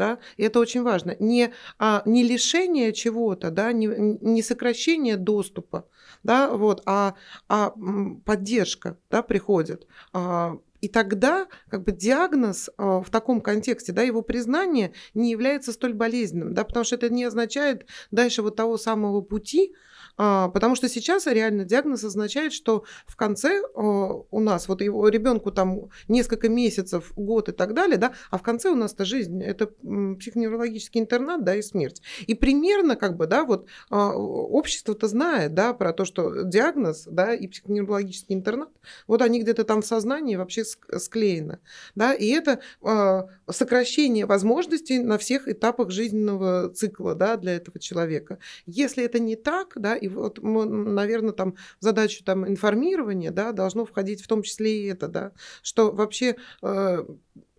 Да, 0.00 0.18
и 0.38 0.44
это 0.44 0.60
очень 0.60 0.82
важно. 0.82 1.14
Не, 1.18 1.52
а, 1.78 2.02
не 2.06 2.22
лишение 2.22 2.94
чего-то, 2.94 3.50
да, 3.50 3.70
не, 3.72 3.86
не 3.86 4.42
сокращение 4.42 5.18
доступа, 5.18 5.86
да, 6.22 6.50
вот, 6.50 6.82
а, 6.86 7.16
а 7.48 7.74
поддержка, 8.24 8.96
да, 9.10 9.22
приходит. 9.22 9.86
А, 10.14 10.56
и 10.80 10.88
тогда 10.88 11.48
как 11.68 11.84
бы 11.84 11.92
диагноз 11.92 12.70
а, 12.78 13.02
в 13.02 13.10
таком 13.10 13.42
контексте, 13.42 13.92
да, 13.92 14.00
его 14.00 14.22
признание 14.22 14.94
не 15.12 15.30
является 15.30 15.70
столь 15.70 15.92
болезненным, 15.92 16.54
да, 16.54 16.64
потому 16.64 16.84
что 16.84 16.94
это 16.94 17.10
не 17.10 17.24
означает 17.24 17.84
дальше 18.10 18.40
вот 18.40 18.56
того 18.56 18.78
самого 18.78 19.20
пути, 19.20 19.74
потому 20.16 20.74
что 20.74 20.88
сейчас 20.88 21.26
реально 21.26 21.64
диагноз 21.64 22.04
означает, 22.04 22.52
что 22.52 22.84
в 23.06 23.16
конце 23.16 23.62
а, 23.74 23.80
у 24.30 24.40
нас 24.40 24.68
вот 24.68 24.82
его 24.82 25.08
ребенку 25.08 25.50
там 25.50 25.88
несколько 26.08 26.48
месяцев, 26.48 27.12
год 27.16 27.48
и 27.48 27.52
так 27.52 27.74
далее, 27.74 27.96
да, 27.96 28.12
а 28.30 28.38
в 28.38 28.42
конце 28.42 28.70
у 28.70 28.74
нас-то 28.74 29.04
жизнь, 29.04 29.42
это 29.42 29.66
психоневрологический 29.66 31.00
интернат, 31.00 31.44
да, 31.44 31.54
и 31.54 31.62
смерть. 31.62 32.02
И 32.26 32.34
примерно 32.34 32.96
как 32.96 33.16
бы, 33.16 33.26
да, 33.26 33.44
вот 33.44 33.66
а, 33.88 34.12
общество-то 34.14 35.08
знает, 35.08 35.54
да, 35.54 35.72
про 35.72 35.92
то, 35.92 36.04
что 36.04 36.42
диагноз, 36.42 37.04
да, 37.10 37.34
и 37.34 37.46
психоневрологический 37.46 38.34
интернат, 38.34 38.70
вот 39.06 39.22
они 39.22 39.40
где-то 39.40 39.64
там 39.64 39.82
в 39.82 39.86
сознании 39.86 40.36
вообще 40.36 40.64
склеены, 40.64 41.58
да, 41.94 42.14
и 42.14 42.28
это 42.28 42.60
сокращение 43.48 44.26
возможностей 44.26 44.98
на 44.98 45.18
всех 45.18 45.48
этапах 45.48 45.90
жизненного 45.90 46.70
цикла, 46.70 47.14
да, 47.14 47.36
для 47.36 47.56
этого 47.56 47.78
человека. 47.78 48.38
Если 48.66 49.04
это 49.04 49.18
не 49.18 49.36
так, 49.36 49.72
да, 49.76 49.96
и 50.00 50.08
вот, 50.08 50.38
наверное, 50.42 51.32
там 51.32 51.54
задачу 51.80 52.24
там 52.24 52.48
информирования, 52.48 53.30
да, 53.30 53.52
должно 53.52 53.84
входить 53.84 54.22
в 54.22 54.28
том 54.28 54.42
числе 54.42 54.82
и 54.84 54.86
это, 54.86 55.08
да, 55.08 55.32
что 55.62 55.92
вообще 55.92 56.36
э, 56.62 57.04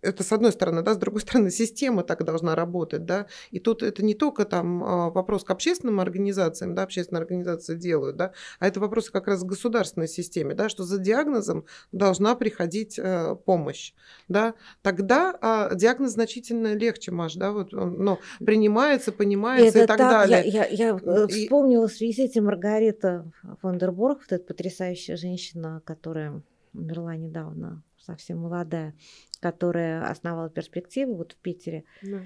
это 0.02 0.24
с 0.24 0.32
одной 0.32 0.52
стороны, 0.52 0.82
да, 0.82 0.94
с 0.94 0.98
другой 0.98 1.20
стороны, 1.20 1.50
система 1.62 2.02
так 2.02 2.24
должна 2.24 2.54
работать, 2.54 3.06
да, 3.06 3.26
и 3.50 3.60
тут 3.60 3.82
это 3.82 4.04
не 4.04 4.14
только 4.14 4.44
там 4.44 4.84
а, 4.84 5.10
вопрос 5.10 5.44
к 5.44 5.50
общественным 5.50 6.00
организациям, 6.00 6.74
да, 6.74 6.82
общественные 6.82 7.22
организации 7.22 7.76
делают, 7.76 8.16
да, 8.16 8.32
а 8.58 8.66
это 8.66 8.80
вопрос 8.80 9.10
как 9.10 9.28
раз 9.28 9.42
к 9.42 9.46
государственной 9.46 10.08
системе, 10.08 10.54
да, 10.54 10.68
что 10.68 10.84
за 10.84 10.98
диагнозом 10.98 11.64
должна 11.92 12.34
приходить 12.34 12.98
э, 12.98 13.36
помощь, 13.44 13.94
да, 14.28 14.54
тогда 14.82 15.70
э, 15.72 15.76
диагноз 15.76 16.12
значительно 16.12 16.74
легче, 16.74 17.12
Маш, 17.12 17.34
да, 17.34 17.52
вот, 17.52 17.72
но 17.72 18.18
принимается, 18.40 19.12
понимается 19.12 19.78
это 19.78 19.84
и 19.84 19.86
так, 19.86 19.98
так 19.98 20.10
далее. 20.10 20.50
Я, 20.50 20.66
я, 20.66 20.88
я 20.90 21.00
э, 21.00 21.26
и... 21.28 21.44
вспомнила 21.44 21.88
в 21.88 21.92
связи 21.92 22.14
с 22.14 22.18
этим 22.18 22.46
Маргарита 22.46 23.30
Фондерборг, 23.60 24.20
вот 24.20 24.32
эта 24.32 24.44
потрясающая 24.44 25.16
женщина, 25.16 25.80
которая 25.84 26.42
умерла 26.74 27.16
недавно, 27.16 27.82
совсем 28.04 28.38
молодая, 28.38 28.94
которая 29.40 30.04
основала 30.08 30.50
перспективу 30.50 31.16
вот 31.16 31.32
в 31.32 31.36
Питере, 31.36 31.84
да. 32.02 32.22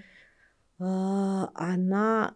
А, 0.78 1.50
она 1.54 2.34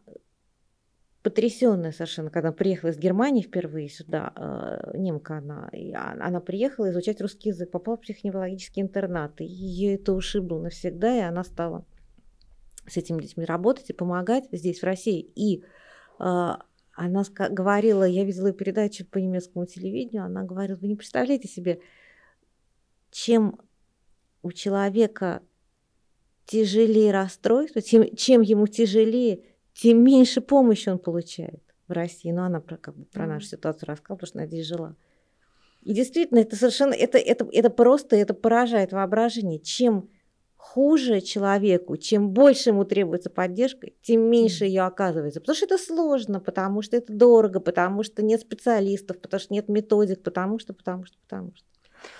потрясенная 1.22 1.93
совершенно, 1.93 2.30
когда 2.30 2.53
приехала 2.53 2.91
из 2.91 2.99
Германии 2.99 3.43
впервые 3.43 3.88
сюда, 3.88 4.32
а, 4.34 4.97
немка 4.97 5.38
она, 5.38 5.68
и 5.72 5.93
она 5.93 6.41
приехала 6.41 6.91
изучать 6.91 7.20
русский 7.20 7.51
язык, 7.51 7.70
попала 7.70 7.97
в 7.97 8.01
психоневрологический 8.01 8.82
интернат, 8.82 9.41
и 9.41 9.45
ее 9.45 9.95
это 9.95 10.12
ушибло 10.14 10.61
навсегда, 10.61 11.16
и 11.16 11.20
она 11.20 11.45
стала 11.45 11.84
с 12.86 12.97
этими 12.97 13.20
детьми 13.20 13.45
работать 13.45 13.91
и 13.91 13.95
помогать 13.95 14.45
здесь, 14.53 14.80
в 14.80 14.84
России. 14.84 15.20
И 15.20 15.62
э, 16.18 16.53
она 16.95 17.22
говорила, 17.51 18.05
я 18.05 18.24
видела 18.24 18.53
передачу 18.53 19.05
по 19.07 19.18
немецкому 19.18 19.66
телевидению, 19.66 20.24
она 20.24 20.45
говорила, 20.45 20.78
вы 20.78 20.88
не 20.88 20.97
представляете 20.97 21.47
себе, 21.47 21.80
чем 23.11 23.61
у 24.42 24.52
человека 24.52 25.42
тяжелее 26.46 27.12
расстройство, 27.12 27.80
тем, 27.80 28.14
чем 28.16 28.40
ему 28.40 28.66
тяжелее, 28.66 29.44
тем 29.74 30.02
меньше 30.02 30.40
помощи 30.40 30.88
он 30.88 30.98
получает 30.98 31.62
в 31.86 31.92
России. 31.92 32.30
Но 32.30 32.44
она 32.44 32.61
про, 32.61 32.76
как 32.76 32.96
бы, 32.96 33.04
про 33.04 33.26
нашу 33.26 33.46
ситуацию 33.46 33.88
рассказала, 33.88 34.16
потому 34.16 34.28
что 34.28 34.38
она 34.38 34.46
здесь 34.46 34.66
жила. 34.66 34.96
И 35.82 35.94
действительно, 35.94 36.40
это 36.40 36.56
совершенно, 36.56 36.92
это, 36.92 37.18
это, 37.18 37.48
это 37.52 37.70
просто, 37.70 38.16
это 38.16 38.34
поражает 38.34 38.92
воображение. 38.92 39.61
Чем 39.61 40.11
хуже 40.56 41.20
человеку, 41.20 41.96
чем 41.96 42.30
больше 42.30 42.70
ему 42.70 42.84
требуется 42.84 43.30
поддержка, 43.30 43.88
тем 44.02 44.22
меньше 44.22 44.66
ее 44.66 44.82
оказывается. 44.82 45.40
Потому 45.40 45.56
что 45.56 45.66
это 45.66 45.78
сложно, 45.78 46.38
потому 46.38 46.82
что 46.82 46.96
это 46.96 47.12
дорого, 47.12 47.61
потому 47.61 48.02
что 48.02 48.22
нет 48.22 48.42
специалистов, 48.42 49.20
потому 49.20 49.40
что 49.40 49.54
нет 49.54 49.68
методик, 49.68 50.22
потому 50.22 50.58
что, 50.58 50.74
потому 50.74 51.06
что, 51.06 51.16
потому 51.18 51.54
что. 51.54 51.69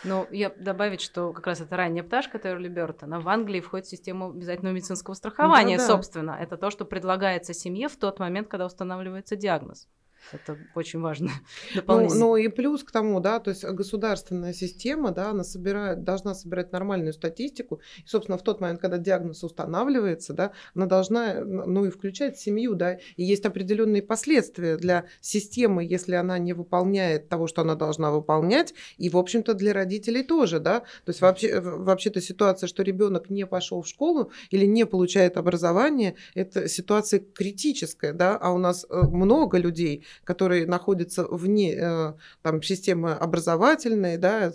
Но 0.05 0.27
я 0.31 0.51
добавить, 0.51 1.01
что 1.01 1.33
как 1.33 1.47
раз 1.47 1.61
это 1.61 1.77
ранняя 1.77 2.05
пташка 2.05 2.39
Терли 2.39 2.69
Бёрта, 2.69 3.07
она 3.07 3.21
в 3.21 3.29
Англии 3.29 3.61
входит 3.61 3.87
в 3.87 3.91
систему 3.91 4.31
обязательного 4.31 4.75
медицинского 4.75 5.15
страхования, 5.15 5.77
да, 5.77 5.87
да. 5.87 5.95
собственно. 5.95 6.37
Это 6.41 6.57
то, 6.57 6.71
что 6.71 6.85
предлагается 6.85 7.55
семье 7.55 7.89
в 7.89 7.97
тот 7.97 8.19
момент, 8.19 8.49
когда 8.49 8.67
устанавливается 8.67 9.37
диагноз. 9.37 9.89
Это 10.33 10.59
очень 10.75 11.01
важно. 11.01 11.31
Ну, 11.87 12.09
ну 12.15 12.37
и 12.37 12.49
плюс 12.49 12.85
к 12.85 12.91
тому, 12.91 13.21
да, 13.21 13.41
то 13.41 13.51
есть 13.51 13.65
государственная 13.65 14.53
система, 14.53 15.11
да, 15.11 15.31
она 15.31 15.45
собирает, 15.45 16.05
должна 16.05 16.35
собирать 16.35 16.73
нормальную 16.73 17.13
статистику. 17.13 17.81
И, 17.99 18.07
собственно, 18.07 18.39
в 18.39 18.43
тот 18.43 18.61
момент, 18.61 18.81
когда 18.81 18.99
диагноз 18.99 19.43
устанавливается, 19.43 20.33
да, 20.33 20.53
она 20.75 20.87
должна, 20.87 21.41
ну 21.45 21.85
и 21.87 21.91
включать 21.91 22.39
семью, 22.39 22.75
да, 22.75 22.95
и 23.17 23.25
есть 23.25 23.45
определенные 23.45 24.03
последствия 24.03 24.77
для 24.77 25.07
системы, 25.21 25.85
если 25.85 26.15
она 26.15 26.39
не 26.39 26.53
выполняет 26.53 27.29
того, 27.29 27.47
что 27.47 27.63
она 27.63 27.75
должна 27.75 28.11
выполнять, 28.11 28.75
и, 28.99 29.09
в 29.09 29.17
общем-то, 29.17 29.55
для 29.55 29.73
родителей 29.73 30.23
тоже, 30.23 30.61
да. 30.61 30.81
То 30.81 31.09
есть 31.09 31.21
вообще, 31.21 31.61
вообще-то 31.61 32.21
ситуация, 32.21 32.67
что 32.69 32.83
ребенок 32.83 33.31
не 33.31 33.47
пошел 33.47 33.83
в 33.83 33.89
школу 33.89 34.31
или 34.51 34.67
не 34.67 34.87
получает 34.87 35.37
образование, 35.37 36.15
это 36.35 36.69
ситуация 36.69 37.21
критическая, 37.21 38.13
да, 38.13 38.37
а 38.37 38.53
у 38.53 38.59
нас 38.59 38.87
э, 38.89 39.01
много 39.11 39.59
людей, 39.59 40.05
которые 40.25 40.67
находятся 40.67 41.25
вне 41.25 41.75
э, 41.75 42.13
там, 42.43 42.63
системы 42.63 43.13
образовательной, 43.13 44.17
да, 44.17 44.53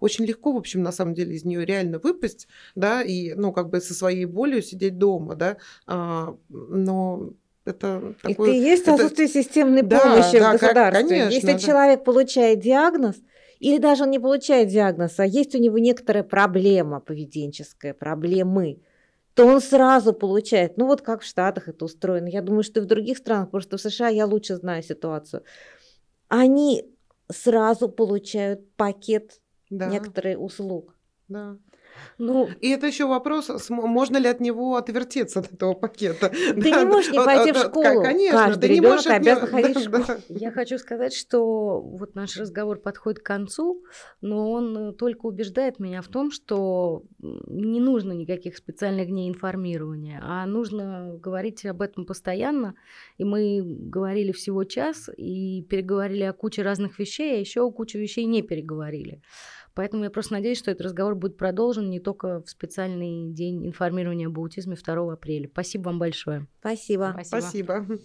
очень 0.00 0.24
легко, 0.24 0.52
в 0.52 0.56
общем, 0.56 0.82
на 0.82 0.92
самом 0.92 1.14
деле 1.14 1.34
из 1.34 1.44
нее 1.44 1.64
реально 1.64 1.98
выпасть, 1.98 2.48
да, 2.74 3.02
и, 3.02 3.34
ну, 3.34 3.52
как 3.52 3.70
бы 3.70 3.80
со 3.80 3.94
своей 3.94 4.24
болью 4.24 4.62
сидеть 4.62 4.98
дома, 4.98 5.34
да, 5.34 5.56
а, 5.86 6.36
но 6.48 7.30
это 7.64 8.14
такое... 8.22 8.50
Это 8.50 8.56
и 8.56 8.60
есть 8.60 8.82
это... 8.82 8.94
отсутствие 8.94 9.28
системной 9.28 9.82
да, 9.82 10.00
помощи 10.00 10.38
да, 10.38 10.50
в 10.50 10.52
государстве. 10.52 11.08
Конечно, 11.08 11.34
Если 11.34 11.52
да. 11.52 11.58
человек 11.58 12.04
получает 12.04 12.60
диагноз, 12.60 13.16
или 13.60 13.78
даже 13.78 14.04
он 14.04 14.10
не 14.10 14.18
получает 14.18 14.68
диагноз, 14.68 15.18
а 15.18 15.26
есть 15.26 15.54
у 15.54 15.58
него 15.58 15.78
некоторая 15.78 16.22
проблема 16.22 17.00
поведенческая, 17.00 17.92
проблемы, 17.92 18.80
то 19.38 19.44
он 19.44 19.60
сразу 19.60 20.12
получает. 20.12 20.78
Ну 20.78 20.86
вот 20.86 21.00
как 21.00 21.22
в 21.22 21.24
Штатах 21.24 21.68
это 21.68 21.84
устроено. 21.84 22.26
Я 22.26 22.42
думаю, 22.42 22.64
что 22.64 22.80
и 22.80 22.82
в 22.82 22.86
других 22.86 23.18
странах, 23.18 23.46
потому 23.46 23.62
что 23.62 23.76
в 23.76 23.80
США 23.80 24.08
я 24.08 24.26
лучше 24.26 24.56
знаю 24.56 24.82
ситуацию. 24.82 25.44
Они 26.26 26.84
сразу 27.30 27.88
получают 27.88 28.74
пакет 28.74 29.40
да. 29.70 29.86
некоторых 29.86 30.40
услуг. 30.40 30.96
Да. 31.28 31.56
Ну, 32.18 32.48
и 32.60 32.70
это 32.70 32.86
еще 32.86 33.06
вопрос, 33.06 33.50
можно 33.70 34.16
ли 34.16 34.28
от 34.28 34.40
него 34.40 34.76
отвертеться 34.76 35.40
от 35.40 35.52
этого 35.52 35.74
пакета. 35.74 36.28
Ты 36.28 36.70
да, 36.70 36.80
не 36.82 36.86
можешь 36.86 37.10
не 37.12 37.18
пойти 37.18 37.52
в 37.52 37.58
школу. 37.58 38.02
Конечно, 38.02 38.38
Каждый 38.38 38.68
ты 38.68 38.74
не 38.74 38.80
можешь 38.80 39.06
обязан 39.06 39.44
не... 39.44 39.62
ходить 39.62 39.76
в 39.76 39.82
школу. 39.82 40.04
Я 40.28 40.50
хочу 40.50 40.78
сказать, 40.78 41.14
что 41.14 41.80
вот 41.80 42.14
наш 42.14 42.36
разговор 42.36 42.78
подходит 42.78 43.20
к 43.20 43.26
концу, 43.26 43.82
но 44.20 44.50
он 44.50 44.94
только 44.94 45.26
убеждает 45.26 45.78
меня 45.78 46.02
в 46.02 46.08
том, 46.08 46.30
что 46.30 47.02
не 47.20 47.80
нужно 47.80 48.12
никаких 48.12 48.56
специальных 48.56 49.08
дней 49.08 49.28
информирования, 49.28 50.20
а 50.22 50.46
нужно 50.46 51.16
говорить 51.20 51.64
об 51.66 51.82
этом 51.82 52.06
постоянно. 52.06 52.74
И 53.16 53.24
мы 53.24 53.62
говорили 53.64 54.32
всего 54.32 54.64
час 54.64 55.08
и 55.16 55.62
переговорили 55.68 56.24
о 56.24 56.32
куче 56.32 56.62
разных 56.62 56.98
вещей, 56.98 57.36
а 57.36 57.40
еще 57.40 57.62
о 57.62 57.70
куче 57.70 57.98
вещей 57.98 58.24
не 58.24 58.42
переговорили. 58.42 59.22
Поэтому 59.78 60.02
я 60.02 60.10
просто 60.10 60.32
надеюсь, 60.32 60.58
что 60.58 60.72
этот 60.72 60.86
разговор 60.86 61.14
будет 61.14 61.36
продолжен 61.36 61.88
не 61.88 62.00
только 62.00 62.42
в 62.42 62.50
специальный 62.50 63.30
день 63.32 63.64
информирования 63.64 64.26
об 64.26 64.36
аутизме 64.36 64.74
2 64.74 65.12
апреля. 65.12 65.48
Спасибо 65.52 65.84
вам 65.84 66.00
большое. 66.00 66.48
Спасибо. 66.58 67.12
Спасибо. 67.24 67.84
Спасибо. 67.84 67.98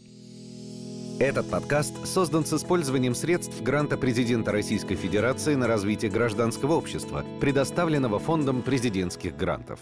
Этот 1.20 1.50
подкаст 1.50 2.06
создан 2.06 2.46
с 2.46 2.54
использованием 2.54 3.16
средств 3.16 3.60
гранта 3.64 3.98
президента 3.98 4.52
Российской 4.52 4.94
Федерации 4.94 5.56
на 5.56 5.66
развитие 5.66 6.12
гражданского 6.12 6.74
общества, 6.74 7.26
предоставленного 7.42 8.20
Фондом 8.20 8.62
президентских 8.62 9.36
грантов. 9.36 9.80